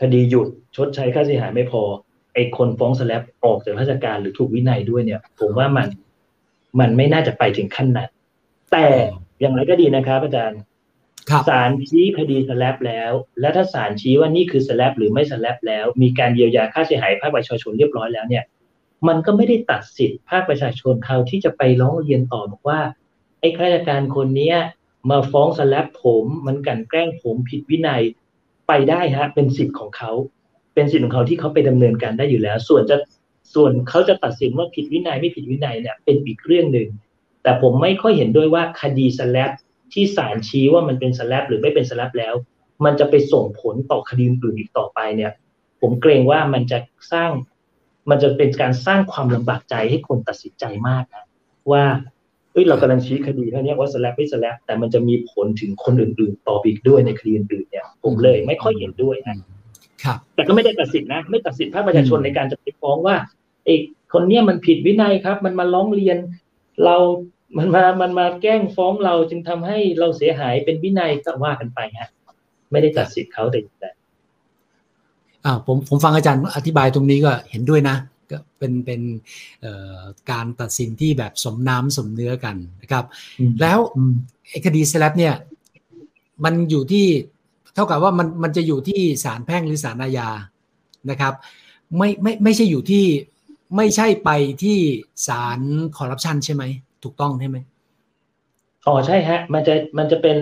[0.00, 1.82] คดีหยุดชดใช้ค่าเสียหายไม่พอ
[2.34, 5.86] ไอ้คนฟ้องสแลปออกจากราชการหรือถูกวินัยด้วยเนี่ย ผมว่ามัน
[6.80, 8.10] มันไม่น่าจะไปถึงขั้นนั้น
[8.72, 8.86] แต่
[9.40, 10.69] อย่างไรก็ดีนะครับอาจารย์ครับ
[11.48, 18.44] ศาลชี้คดีสแลปแล้ว และถ้าศาลชี้ว่านี่คือสแลปหรือไม่สแลปแล้ว มีการเยียวยาค่าเสียหายภาคประชาชนเรียบร้อยแล้วเนี่ย
[19.08, 22.80] มันก็ไม่ได้ตัดสิทธิภาคประชาชนเขาที่จะไปร้องเรียนต่อบอกว่า
[23.40, 24.56] ไอ้ข้าราชการคนเนี้ย
[25.10, 28.02] มาฟ้องสแลปผมมันกันแกล้งผมผิดวินัย
[28.68, 30.12] ไปได้ฮะ เป็นสิทธิ์ของเขา
[30.74, 32.96] เป็นสิทธิ์ของเขาที่เขาไปดำเนินการได้อยู่แล้ว ส่วนจะ
[33.54, 36.88] ส่วนเขาจะตัดสินว่าผิดวินัยไม่ผิดวินัยเนี่ยเป็นอีกเรื่องหนึ่ง
[37.42, 39.52] แต่ผมไม่ค่อยเห็นด้วยว่าคดีสแลป
[39.92, 42.34] ที่ศาลชี้ว่ามันเป็นสแลปหรือไม่เป็นสแลปแล้ว
[42.84, 45.32] มันจะไปส่งผลต่อคดีอื่นอีกต่อไปเนี่ย
[45.80, 46.78] ผมเกรงว่ามันจะ
[47.12, 47.30] สร้าง
[48.10, 51.24] มันจะเป็นการสร้างความลำบากใจให้คนตัดสินใจมากนะ
[51.72, 51.84] ว่า
[52.52, 59.36] เอ้ยเรากำลังชี้คดีเท่านี้ว่าสแลปไม่สแลปแต่มันจะมีผลถึงคนอื่นๆ ต่อไปอีกด้วยในคดีอื่นๆเนี่ย ผมเลยไม่ค่อยเห็นด้วยนะ
[60.04, 63.16] ครับ แต่ก็ไม่ได้ตัดสินนะ ไม่ตัดสินภาคประชาชนอืมในการจะไปฟ้องว่า
[63.64, 63.76] ไอ้
[64.12, 66.16] คนเนี้ยมันผิดวินัยครับ มันมาร้องเรียน
[66.84, 66.96] เรา
[67.56, 72.10] มันมา มันมาแกล้งฟ้องเราจึงทำให้เราเสียหายเป็นวินัยก็ว่ากันไปฮะ
[72.70, 73.86] ไม่ได้ตัดสินเขาแต่อย่างใด
[75.44, 77.96] อ่าผมผมฟังอาจารย์อธิบายตรงนี้ก็เห็นด้วยนะ
[78.30, 79.00] ก็เป็นเป็น
[79.60, 83.04] เอ่อการตัดสินที่แบบสมน้ำสมเนื้อกันนะครับ
[83.60, 84.14] แล้วอืม
[84.50, 85.34] ไอ้คดีสแลปเนี่ย
[86.44, 87.06] มันอยู่ที่
[87.74, 90.28] เท่ากับว่ามันมันจะอยู่ที่ศาลแพ่งหรือศาลอาญา
[91.10, 91.34] นะครับ
[91.96, 93.04] ไม่ไม่ไม่ใช่อยู่ที่
[93.76, 94.30] ไม่ใช่ไป
[94.62, 94.78] ที่
[95.26, 95.60] ศาล
[95.96, 96.64] คอร์รัปชันใช่ไหม
[97.02, 97.58] ถูกต้องใช่ไหม
[98.86, 100.36] อ๋อใช่ฮะ มันจะมันจะเป็น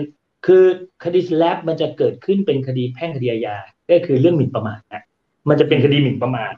[0.45, 0.63] คือ
[1.03, 3.57] คดีสแลปมันจะเกิดขึ้นเป็นคดีแพ่งคดีอาญา
[3.89, 5.03] ก็คือเรื่องหมิ่นประมาทฮะ
[5.49, 6.53] มันจะเป็นคดีหมิ่นประมาท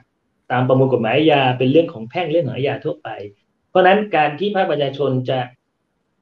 [0.51, 3.09] ตามประมวลกฎหมายอาญาเป็นเรื่องของแพ่งเรื่องของอาญาทั่วไป
[3.69, 5.39] เพราะนั้นการที่ภาคประชาชนจะ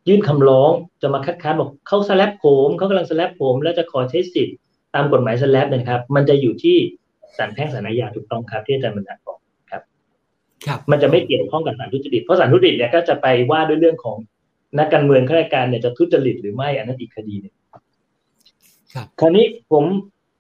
[0.08, 0.72] ยื่นคำร้อง
[1.02, 4.56] จะมาคัดค้านบอกเขาสแลปผมเขากำลังสแลปผม แล้วจะขอใช้สิทธิ์
[4.96, 6.78] ตามกฎหมายสแลปนะครับ มันจะอยู่ที่
[7.38, 9.29] ศาลแพ่งศาลอาญาถูกต้องครับที่อาจารย์บรรดาบ
[10.91, 14.18] มันจะไม่เกี่ยวข้องกับสารทุจริตเพราะสารทุจริตเนี่ยก็จะไปว่าด้วยเรื่องของ
[14.80, 17.82] นักการเมืองข้าราชการเนี่ยจะทุจริตหรือไม่อันนั้นอีกคดีหนึ่งครับ
[19.20, 19.86] คราวนี้ผม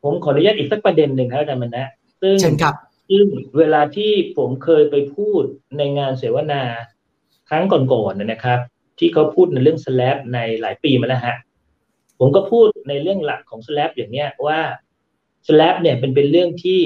[0.03, 1.87] ผมขออนุญาตอีกสักประเด็นหนึ่งครับอาจารย์มนะ
[2.21, 2.75] ซึ่งเช่นครับ
[3.09, 3.25] ซึ่ง
[3.57, 5.43] เวลาที่ผมเคยไปพูด
[5.77, 6.61] ในงานเสวนา
[7.49, 8.59] ครั้งก่อนๆนะนะครับ
[8.99, 11.37] ที่เขาพูดในเรื่องสแลปในหลายปีมาแล้วฮะ
[12.19, 14.59] ผมก็พูดในเรื่องหลักของสแลปอย่างเนี้ยว่า
[15.47, 16.81] สแลปเนี่ยเป็นเป็นเรื่องที่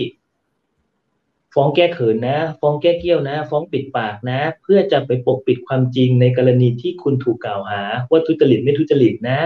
[1.53, 7.81] ฟ้องแก้เขินนะ ฟ้องแก้เกี้ยวนะ ฟ้องปิดปากนะ เพื่อจะไปปกปิดความจริงในกรณีที่คุณถูกกล่าวหา
[8.11, 9.39] ว่าทุจริตไม่ทุจริตนะ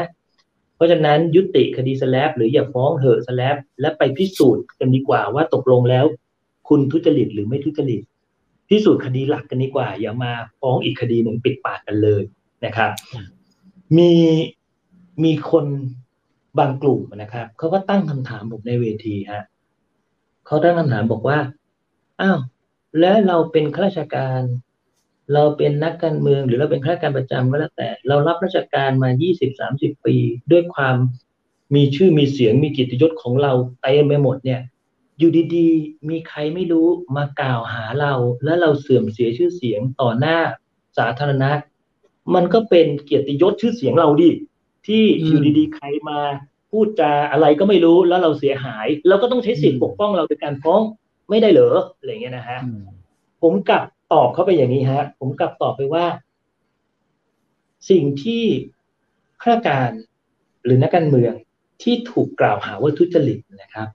[0.76, 6.06] เพราะฉะนั้นยุติคดีสแลปหรืออย่าฟ้องเหอะสแลปและไปพิสูจน์กันดีกว่าว่าตกลงแล้ว
[6.70, 8.02] คุณทุจริตหรือไม่ทุจริต
[8.70, 10.32] พิสูจน์คดีหลักกันดีกว่า อย่ามา
[10.62, 12.22] ฟ้องอีกคดีหนึ่งปิดปากกันเลย
[12.66, 12.92] นะครับ
[13.98, 14.12] มี
[15.24, 15.66] มีคน
[16.60, 19.44] บางกลุ่มนะครับเขาก็ตั้งคำถามผมในเวทีฮะ
[20.48, 21.38] เขาตั้งคำถามบอกว่า
[22.22, 22.40] อ้าว
[23.00, 24.42] แล้วเราเป็นข้าราชการ
[25.34, 29.10] เราเป็นนักการเมือง หรือเราเป็นข้าราชการประจำก็แล้วแต่ เรารับราชการมา
[29.58, 30.16] 20-30 ปี
[30.52, 30.96] ด้วยความ
[31.76, 34.62] มีชื่อมีเสียงมีกิตยศของเราเต็มไปหมดเนี่ย
[35.20, 38.14] อยู่ดีๆ มีใครไม่รู้มากล่าวหาเรา
[38.44, 40.38] แล้วเราเสื่อมเสียชื่อเสียงต่อหน้า
[40.98, 41.52] สาธารณะ
[42.36, 44.30] มันก็เป็นเกียรติยศชื่อเสียงเราดิ
[44.88, 46.20] ที่อยู่ดีๆ ใครมา
[46.72, 50.82] พูดจาอะไรก็ไม่รู้แล้วเราเสียหาย เราก็ต้องใช้สิทธิ์ปกป้องเราโดยการฟ้อง
[51.30, 52.60] ไม่ได้เหรออะไรเงี้ยนะฮะ
[53.42, 56.06] ผมกลับตอบเข้าไปอย่างนี้ฮะ ผมกลับตอบไปว่า
[57.90, 58.44] สิ่งที่
[59.42, 59.90] ข้าราชการ
[60.66, 61.34] หรือนักการเมือง
[61.82, 63.88] ที่ถูกกล่าวหาว่าทุจริตนะครับ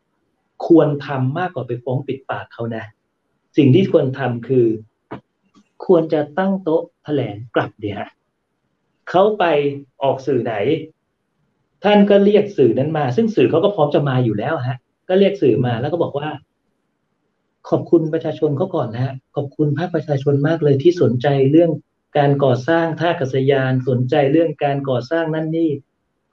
[0.67, 2.85] ควรทำมากกว่าไปฟ้องปิดปากเขานะ
[3.57, 4.67] สิ่งที่ควรทำคือ
[5.87, 8.09] ควรจะตั้งโต๊ะแถลงกลับดีฮะ
[9.11, 9.45] เขาไป
[10.03, 10.55] ออกสื่อไหน
[11.85, 14.77] ท่านก็เรียกสื่อนั้นมา ซึ่งสื่อเขาก็พร้อมจะมาอยู่แล้วฮะ
[15.09, 16.29] ก็เรียกสื่อมาแล้วก็บอกว่า
[17.73, 21.71] ขอบคุณประชาชนเขาก่อนนะฮะขอบคุณภาคประชาชนมากเลยที่สนใจเรื่อง
[22.19, 25.71] การก่อสร้างท่ากาศยานสนใจเรื่องการก่อสร้างนั่นนี่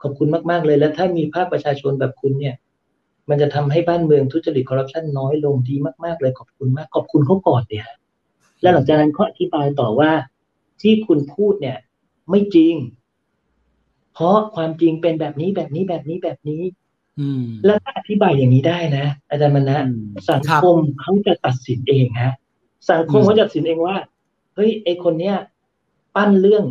[0.02, 2.56] ขอบคุณมากๆเลยและถ้ามีภาคประชาชนแบบคุณเนี่ย
[3.28, 5.74] มันจะทำให้บ้านเมืองทุจริตคอร์รัปชันน้อยลงดี
[6.04, 7.86] มากๆเลยขอบคุณมากขอบคุณเขาก่อนเนี่ย
[8.60, 10.12] แล้วหลังจากนั้นเขาอธิบายต่อว่า
[10.82, 11.78] ที่คุณพูดเนี่ย
[12.30, 12.74] ไม่จริง
[14.12, 16.62] เพราะความจริงเป็นแบบนี้แบบนี้แบบนี้แบบนี้
[17.64, 19.78] แล้วถ้าอธิบายอย่างนี้ได้นะ อาจารย์มนะ
[20.30, 22.34] สังคมเขาจะตัดสินเองฮะ
[22.90, 23.96] สังคมเขาจะตัดสินเองว่า
[24.54, 25.36] เฮ้ยไอคนเนี้ย
[26.16, 26.64] ปั้นเรื่อง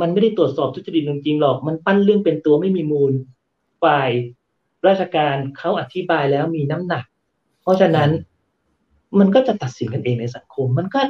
[0.00, 3.12] มันไม่ได้ตรวจสอบทุจริตจริงๆหรอก มันปั้นเรื่องเป็นตัวไม่มีมูล
[3.82, 4.10] ฝ่าย
[4.86, 7.04] ราชการเขาอธิบายแล้วมีน้ำหนัก
[7.62, 8.10] เพราะฉะนั้น
[9.18, 11.00] มันก็จะตัดสินกันเองในสังคม มันก็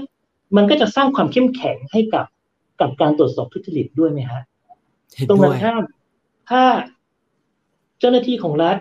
[0.57, 2.27] มันก็จะสร้างความเข้มแข็งให้กับ
[2.81, 4.43] กับการตรวจสอบทุจริตด้วยไหมฮะ
[5.29, 5.83] ตรงกันข้าม
[6.51, 6.63] ถ้า
[6.94, 8.77] เจ้าหน้าที่ของรัฐ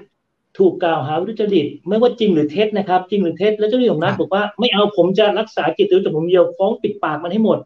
[0.57, 7.59] ถูกกล่าวหาทุจริตไม่ว่าจริงหรือเท็จนะครับ จริงหรือเท็จแล้วเจ้าหน้าที่ของรัฐบอกว่าไม่เอาผมจะรักษากิจการผมเดียวฟ้องปิดปากมันให้หมด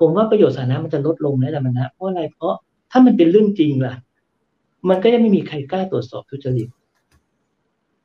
[0.00, 2.54] ผมว่าประโยชน์สาธารณะมันจะลดลงนะแต่มันนะเพราะอะไรเพราะ
[2.90, 3.94] ถ้ามันเป็นเรื่องจริงล่ะ
[4.88, 6.68] มันก็ยังไม่มีใครกล้าตรวจสอบทุจริต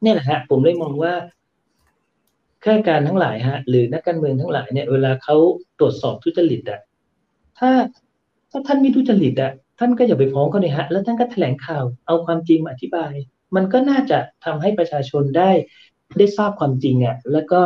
[0.04, 1.14] นี่แหละฮะผมเลยมองว่า
[2.64, 5.36] ข้าราชการทั้งหลายฮะ หรือนักการเมืองทั้งหลายเนี่ยเวลาเขา
[5.80, 6.80] ตรวจสอบทุจริตอะ
[7.60, 7.72] ถ้า
[8.52, 9.52] ถ้าท่านมีทุจริตอะ
[9.84, 13.14] ท่านก็อย่าไปฟ้องเขาเลยฮะ แล้วท่านก็แถลงข่าว เอาความจริงมาอธิบาย
[13.56, 15.50] มันก็น่าจะทำให้ประชาชนได้
[16.18, 17.62] ได้ทราบความจริงอะ แล้วก็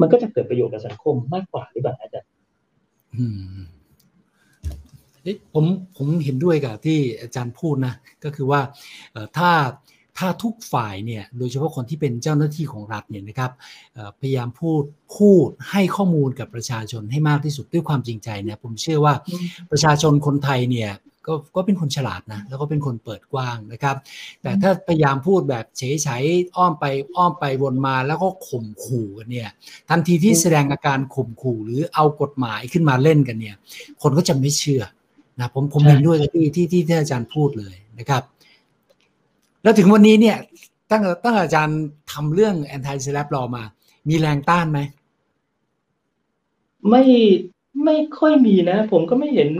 [0.00, 2.28] มันก็จะเกิดประโยชน์กับสังคมมากกว่าหรือเปล่าอาจารย์
[5.54, 5.64] ผม
[5.96, 8.60] ผมเห็นด้วยกับที่อาจารย์พูดนะ ก็คือว่า
[9.36, 9.50] ถ้า
[10.20, 13.50] ถ้าทุกฝ่ายเนี่ยโดยเฉพาะคนที่เป็นเจ้าหน้าที่ของรัฐเนี่ยนะครับ
[14.20, 14.82] พยายามพูด
[15.16, 19.14] พูดให้ข้อมูลกับประชาชนให้มากที่สุดด้วยความจริงใจเนี่ยผมเชื่อว่า
[19.70, 20.90] ประชาชนคนไทยเนี่ย
[21.26, 23.96] ก็ก็เป็นคนฉลาดนะแล้วก็เป็นคนเปิดกว้างนะครับ
[24.42, 26.24] แต่ถ้าพยายามพูดแบบเฉยเฉย
[26.56, 26.84] อ้อมไป
[27.16, 29.50] อ้อมไปวนมาแล้วก็ข่มขู่กันเนี่ย
[29.88, 33.56] ทันทีที่แสดงอาการข่มขู่ หรือเอากฎหมายขึ้นมาเล่นกันเนี่ย
[34.02, 34.82] คนก็จะไม่เชื่อ
[35.40, 38.22] นะผมผมเห็นด้วยกับที่ที่ที่อาจารย์พูดเลยนะครับ
[39.62, 40.36] แล้วถึงวันนี้เนี่ย
[40.90, 41.80] ตั้งตั้งอาจารย์
[42.12, 43.64] ทำเรื่อง anti slap law มา
[44.08, 44.80] มีแรงต้านไหม
[46.90, 47.04] ไม่
[47.84, 49.50] ไม่ค่อยมีนะ ผมก็ไม่เห็น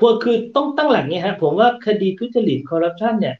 [0.00, 3.36] พวกคือต้องตั้งหลักนี้ฮะ ผมว่าคดีทุจริตคอร์รัปชันเนี่ย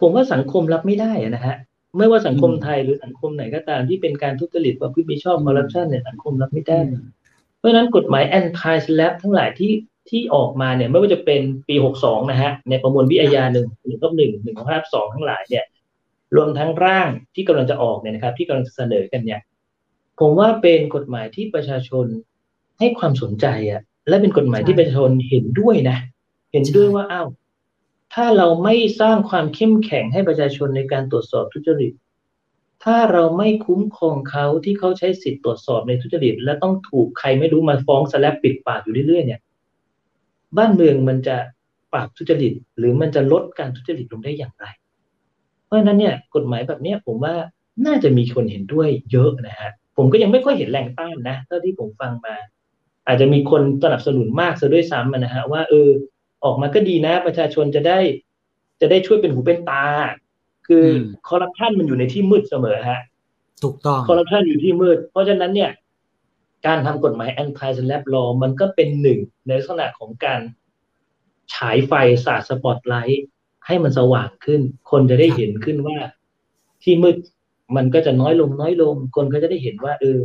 [0.00, 1.56] ผมว่าสังคมรับไม่ได้นะฮะ
[1.98, 6.78] ไม่ว่าสังคมไทยหรือสังคมไหนก็ตามที่เป็นการทุจริตประพฤติมิชอบคอร์รัปชันเนี่ยสังคมรับไม่ได้
[7.58, 9.70] เพราะฉะนั้นกฎหมายแอนตี้สแลปทั้งหลายที่
[10.10, 15.64] ที่ออกมาเนี่ยไม่ว่าจะเป็นปีหกสองนะฮะในประมวลวิทยาหนึ่งหนึ่งกับหนึ่งหนึ่งของภาพสองทั้งหลายเนี่ย
[16.36, 19.40] รวมทั้งร่างที่กำลังจะออกเนี่ยนะครับ ที่กำลังจะเสนอกันเนี่ย
[20.20, 22.06] ผมว่าเป็นกฎหมายที่ประชาชน
[22.78, 25.98] ให้ความสนใจอะและเป็นกฎหมายที่ประชาชนเห็นด้วยนะ
[26.52, 27.28] เห็นด้วยว่าอ้าว
[28.14, 31.92] ถ้าเราไม่สร้างความเข้มแข็งให้ประชาชนในการตรวจสอบทุจริต
[32.84, 39.40] ถ้าเราไม่คุ้มครองเขาที่เขาใช้สิทธิ์ตรวจสอบในทุจริต และต้องถูกใครไม่รู้มาฟ้องสแลบปิดปากอยู่เรื่อยๆเนี่ย
[40.58, 41.36] บ้านเมืองมันจะ
[41.92, 44.66] ปราบทุจริต หรือมันจะลดการทุจริตลงได้อย่างไร
[45.66, 47.34] เพราะฉะนั้นเนี่ยกฎหมายแบบนี้ผมว่า
[47.86, 52.36] น่าจะมีคนเห็นด้วยเยอะนะฮะผมก็ยังไม่ค่อยเห็นแรงต้านนะเท่าที่ผมฟังมา
[53.06, 55.90] อาจจะมีคนสนับสนุนมากซะด้วยซ้ำนะฮะว่าเออ
[56.44, 57.98] ออกมาก็ดีนะประชาชนจะได้
[58.80, 59.84] จะได้ช่วยเป็นหูเป็นตา
[60.66, 60.86] คือ
[61.28, 63.00] คอร์รัปชันมันอยู่ในที่มืดเสมอฮะ
[63.62, 65.70] ถูกต้องคอร์รัปชันอยู่ที่มืด เพราะฉะนั้นเนี่ย
[66.66, 70.40] การทำกฎหมาย anti slap law มันก็เป็นหนึ่งในลักษณะของการ
[71.54, 71.92] ฉายไฟ
[72.24, 73.24] สาดสปอตไลท์
[73.66, 75.98] ให้มันสว่างขึ้น คนจะได้เห็นขึ้นว่า
[76.82, 77.16] ที่มืด
[77.76, 80.18] มันก็จะน้อยลงน้อยลง คนก็จะได้เห็นว่าเออ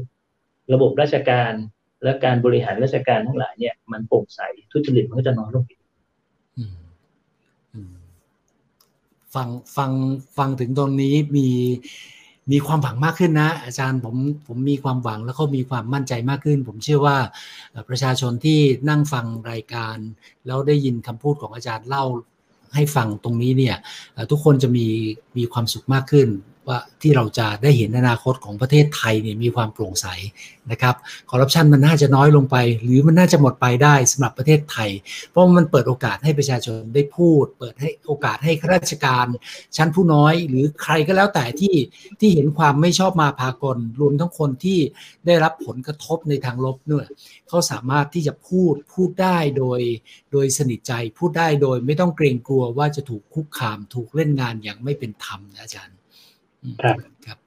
[0.73, 1.53] ระบบราชการ
[2.03, 4.39] และการบริหารราชการทั้งหลายเนี่ย มันโปร่งใส
[4.71, 5.79] ทุจริตมันก็จะน้อยลงอีก
[9.35, 9.91] ฟังฟัง
[10.37, 11.49] ฟังถึงตรงนี้มี
[12.51, 14.15] มีความหวังมากขึ้นนะ อาจารย์ผม
[14.47, 17.17] ผมมีความหวังแล้วก็มีความมั่นใจมากขึ้น ผมเชื่อว่า
[17.89, 19.97] ประชาชนที่นั่งฟังรายการ
[20.45, 22.05] แล้วได้ยินคำพูดของอาจารย์เล่า
[22.75, 23.77] ให้ฟังตรงนี้เนี่ย
[24.31, 24.87] ทุกคนจะมี
[25.37, 26.27] มีความสุขมากขึ้น
[26.67, 30.07] ว่าที่เราจะได้เห็นอนาคตของประเทศไทยเนี่ยมีความโปร่งใส
[30.71, 30.95] นะครับ
[31.29, 34.89] คอร์รัปชันมันน่าจะน้อยลงไป หรือมันน่าจะหมดไปได้สำหรับประเทศไทย
[35.29, 39.25] เพราะมันเปิดโอกาสให้ประชาชนได้พูด เปิดให้โอกาสให้ข้าราชการ
[39.77, 41.75] ชั้นผู้น้อย หรือใครก็แล้วแต่ที่
[42.19, 44.79] ที่เห็นความไม่ชอบมาพากลรวมทั้งคนที่
[45.25, 47.07] ได้รับผลกระทบในทางลบเนี่ย
[47.47, 49.79] เขาสามารถที่จะพูดพูดได้โดย
[50.31, 55.94] โดยสนิทใจพูดได้โดยไม่ต้องเกรงกลัวว่าจะถูกคุกคาม ถูกเล่นงานอย่างไม่เป็นธรรมนะอาจารย์
[56.81, 57.37] ครับครับ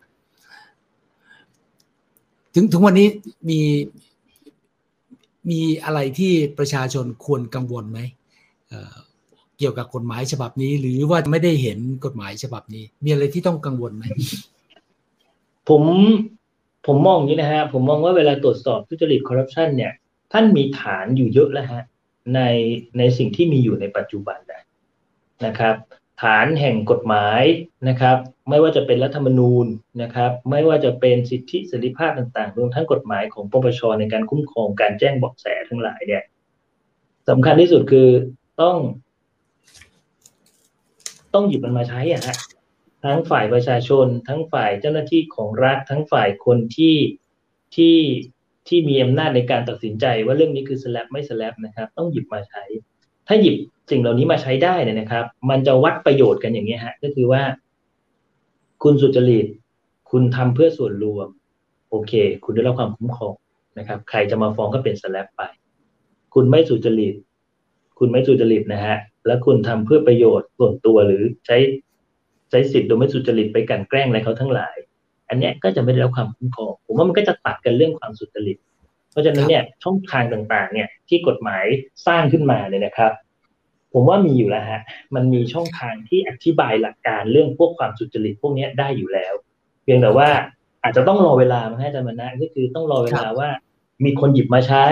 [2.54, 3.08] ถึงถึงวันนี้
[3.48, 3.60] มี
[5.50, 8.00] มีอะไรที่ประชาชนควรกังวลไหม
[8.68, 14.04] เเกี่ยวกับกฎหมายฉบับนี้ หรือว่าไม่ได้เห็นกฎหมายฉบับนี้ มีอะไรที่ต้องกังวลไหม
[15.68, 15.82] ผม
[16.86, 19.92] ผมมองอย่างนี้นะฮะผมมองว่าเวลาตรวจสอบทุจริตคอร์รัปชันเนี่ย
[20.32, 21.82] ท่านมีฐานอยู่เยอะแล้วฮะ
[22.34, 22.40] ใน
[22.98, 24.38] ในสิ่งที่มีอยู่ในปัจจุบัน
[25.46, 25.76] นะครับ
[26.22, 27.42] ฐานแห่งกฎหมาย
[27.88, 28.16] นะครับ
[28.48, 29.66] ไม่ว่าจะเป็นรัฐธรรมนูญ
[30.02, 36.22] นะครับ ไม่ว่าจะเป็นสิทธิเสรีภาพต่างๆรวมทั้งกฎหมายของปปชในการคุ้มครองการแจ้งเบาะแสทั้งหลายเนี่ย
[37.28, 38.08] สำคัญที่สุดคือ
[38.62, 38.76] ต้อง
[41.34, 42.36] ต้องหยิบมันมาใช้อะฮะ
[43.04, 46.96] ทั้งฝ่ายประชาชน ทั้งฝ่ายเจ้าหน้าที่ของรัฐ ทั้งฝ่ายคนที่
[47.76, 47.96] ที่
[48.68, 52.62] ที่มีอำนาจในการตัดสินใจว่าเรื่องนี้คือสลับไม่สลับนะครับ ต้องหยิบมาใช้
[53.26, 53.56] ถ้าหยิบ
[53.90, 57.42] สิ่งเหล่านี้มาใช้ได้เนี่ยนะครับ มันจะวัดประโยชน์กันอย่างนี้ฮะ ก็คือว่า
[58.82, 59.46] คุณสุจริต
[60.10, 61.28] คุณทำเพื่อส่วนรวม
[61.90, 62.12] โอเค
[62.44, 63.34] คุณได้รับความคุ้มครอง
[63.78, 65.42] นะครับ ใครจะมาฟ้องก็เป็นสแลบไป
[66.34, 67.14] คุณไม่สุจริต
[67.98, 71.56] คุณไม่สุจริตนะฮะ แล้วคุณทำเพื่อประโยชน์ส่วนตัวหรือใช้
[72.50, 74.76] ใช้สิทธิ์โดยไม่สุจริตไปกันแกล้งอะไรเขาทั้งหลาย
[75.28, 78.58] อันนี้ก็จะไม่ได้รับความคุ้มครอง ผมว่ามันก็จะตัดกันเรื่องความสุจริต
[79.10, 81.64] เพราะฉะนั้นเนี่ยช่องทางต่างๆ เนี่ยที่กฎหมาย
[82.06, 83.12] สร้างขึ้นมาเนี่ยนะครับ
[83.92, 84.82] ผมว่ามีอยู่แล้วฮะ
[85.14, 89.34] มันมีช่องทางที่อธิบายหลักการเรื่องพวกความสุจริตพวกนี้ได้อยู่แล้ว
[89.82, 90.28] เพียงแต่ว่า
[90.82, 93.50] อาจจะต้องรอเวลามาให้อาจารย์มนะก็คือต้องรอเวลาว่า
[94.04, 94.86] มีคนหยิบมาใช้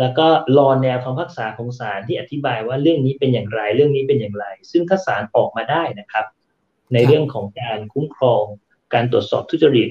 [0.00, 0.26] แล้วก็
[0.58, 6.26] รอแนวคำพักษาของศาลที่อธิบายว่าเรื่องนี้เป็นอย่างไร เรื่องนี้เป็นอย่างไร ซึ่งถ้าศาลออกมาได้นะครับ
[6.94, 8.44] ในเรื่องของการคุ้มครอง
[8.94, 9.90] การตรวจสอบทุจริต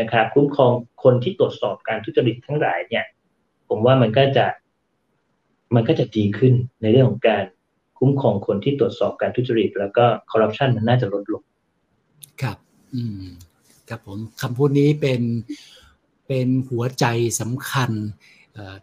[0.00, 0.72] นะครับคุ้มครอง
[1.02, 3.04] คนที่ตรวจสอบการทุจริตทั้งหลายเนี่ย
[3.68, 4.46] ผมว่ามันก็จะ
[5.74, 7.44] มันก็จะดีขึ้นในเรื่องของการ
[8.04, 11.42] คุ้มครองคนที่ตรวจสอบการทุจริต แล้วก็คอร์รัปชันมันน่าจะลดลง
[12.42, 12.58] ครับ
[12.94, 13.24] อืม
[13.88, 15.22] ครับผมคำพูดนี้เป็น
[16.28, 17.06] เป็นหัวใจ
[17.40, 17.90] สำคัญ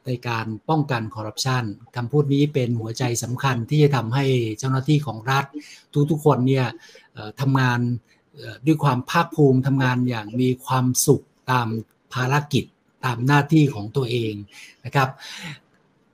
[0.06, 1.64] ในการป้องกันคอร์รัปชัน
[1.96, 4.26] คำพูดนี้เป็นหัวใจสำคัญที่จะทำให้
[4.60, 5.46] เจ้าหน้าที่ของรัฐ
[6.10, 6.68] ทุกๆคนเนี่ย
[7.42, 7.80] ทำงาน
[8.66, 11.68] ด้วยความภาคภูมิทำงานอย่างมีความสุขตาม
[12.14, 12.66] ภารกิจ
[13.06, 14.34] ตามหน้าที่ของตัวเอง
[14.86, 15.10] นะครับ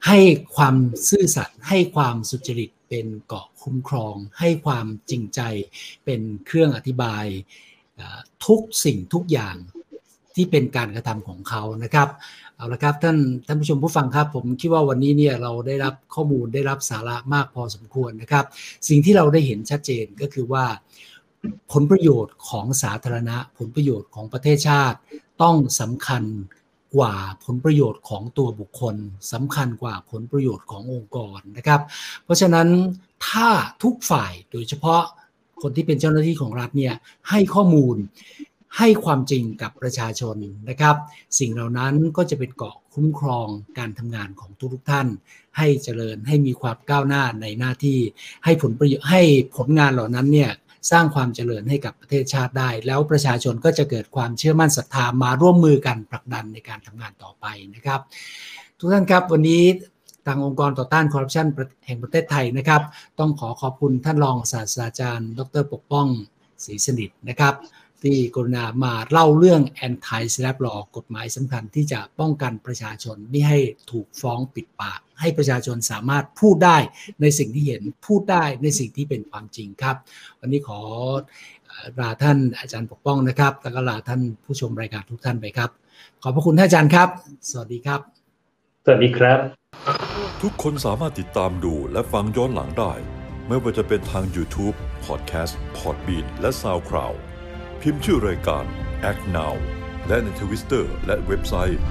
[0.07, 0.19] ให้
[0.55, 0.75] ความ
[1.09, 5.41] ซื่อสัตย์ให้ความสุจริต เป็นเกาะคุ้มครอง ให้ความจริงใจ
[6.05, 7.25] เป็นเครื่องอธิบาย
[8.45, 9.55] ทุกสิ่งทุกอย่าง
[10.35, 12.09] ที่เป็นการกระทำของเขานะครับ
[12.55, 13.17] เอาละครับท่าน
[13.47, 18.45] ท่านผู้ชมผู้ฟังครับ ผมคิดว่าวันนี้เนี่ยเราได้รับข้อมูลได้รับสาระมากพอสมควรนะครับ
[18.87, 20.65] สิ่งที่เราได้เห็นชัดเจนก็คือว่า
[21.71, 24.97] ผลประโยชน์ของสาธารณะ ผลประโยชน์ของประเทศชาติ
[25.41, 26.23] ต้องสำคัญ
[26.95, 27.13] กว่า
[27.43, 28.95] ผลประโยชน์ของตัวบุคคล
[29.31, 31.81] สำคัญกว่าผลประโยชน์ขององค์กรนะครับ
[32.23, 32.67] เพราะฉะนั้น
[33.27, 33.49] ถ้า
[33.83, 35.01] ทุกฝ่ายโดยเฉพาะ
[35.61, 36.95] คนที่เป็นเจ้าหน้าที่ของรัฐเนี่ย
[37.29, 37.95] ให้ข้อมูล
[38.77, 40.35] ให้ความจริงกับประชาชน
[40.69, 40.95] นะครับ
[41.39, 45.07] สิ่งเหล่านั้นก็จะเป็นเกาะคุ้มครองการทำงานของทุกๆท่าน
[45.57, 47.99] ให้เจริญให้มีความก้าวหน้าในหน้าที่
[48.45, 49.21] ให้ผลประโยชน์ให้
[49.55, 50.51] ผลงานเหล่านั้นเนี่ย
[50.91, 57.99] สร้างความเจริญให้กับประเทศชาติได้ แล้วประชาชนก็จะเกิดความเชื่อมั่นศรัทธามาร่วมมือกันผลักดันในการทำงานต่อไปนะครับ
[58.79, 59.63] ทุกท่านครับวันนี้
[60.25, 61.47] ทางองค์กรต่อต้านคอร์รัปชัน
[61.85, 62.81] แห่งประเทศไทยนะครับ
[63.19, 66.07] ต้องขอขอบคุณท่านรองศาสตราจารย์ ดรปกป้อง
[66.65, 67.53] ศรีสนิทนะครับ
[68.03, 73.59] ที่กรุณามาเล่าเรื่อง anti slap law กฎหมายสำคัญที่จะป้องกันประชาชนไม่ให้
[73.91, 76.77] ถูกฟ้องปิดปาก ให้ประชาชนสามารถพูดได้
[77.21, 79.95] ในสิ่งที่เห็นพูดได้ในสิ่งที่เป็นความจริงครับ
[80.39, 80.79] วันนี้ขอ
[81.99, 85.69] ลาท่านอาจารย์ปกป้องนะครับแล้วก็ลาท่านผู้ชมรายการทุกท่านไปครับ
[86.21, 87.09] ขอบพระคุณท่านอาจารย์ครับ
[87.49, 87.99] สวัสดีครับ
[88.85, 89.39] สวัสดีครับ
[90.41, 92.93] ทุกคนสามารถติดตามดูและฟังย้อนหลังได้
[93.47, 94.75] ไม่ว่าจะเป็นทาง YouTube,
[95.05, 97.17] Podcast, Podbean และ SoundCloud
[97.89, 98.65] พิมพ์ชื่อรายการ
[99.09, 99.55] Act Now
[100.07, 101.81] และในทวิสเตอร์และเว็บไซต์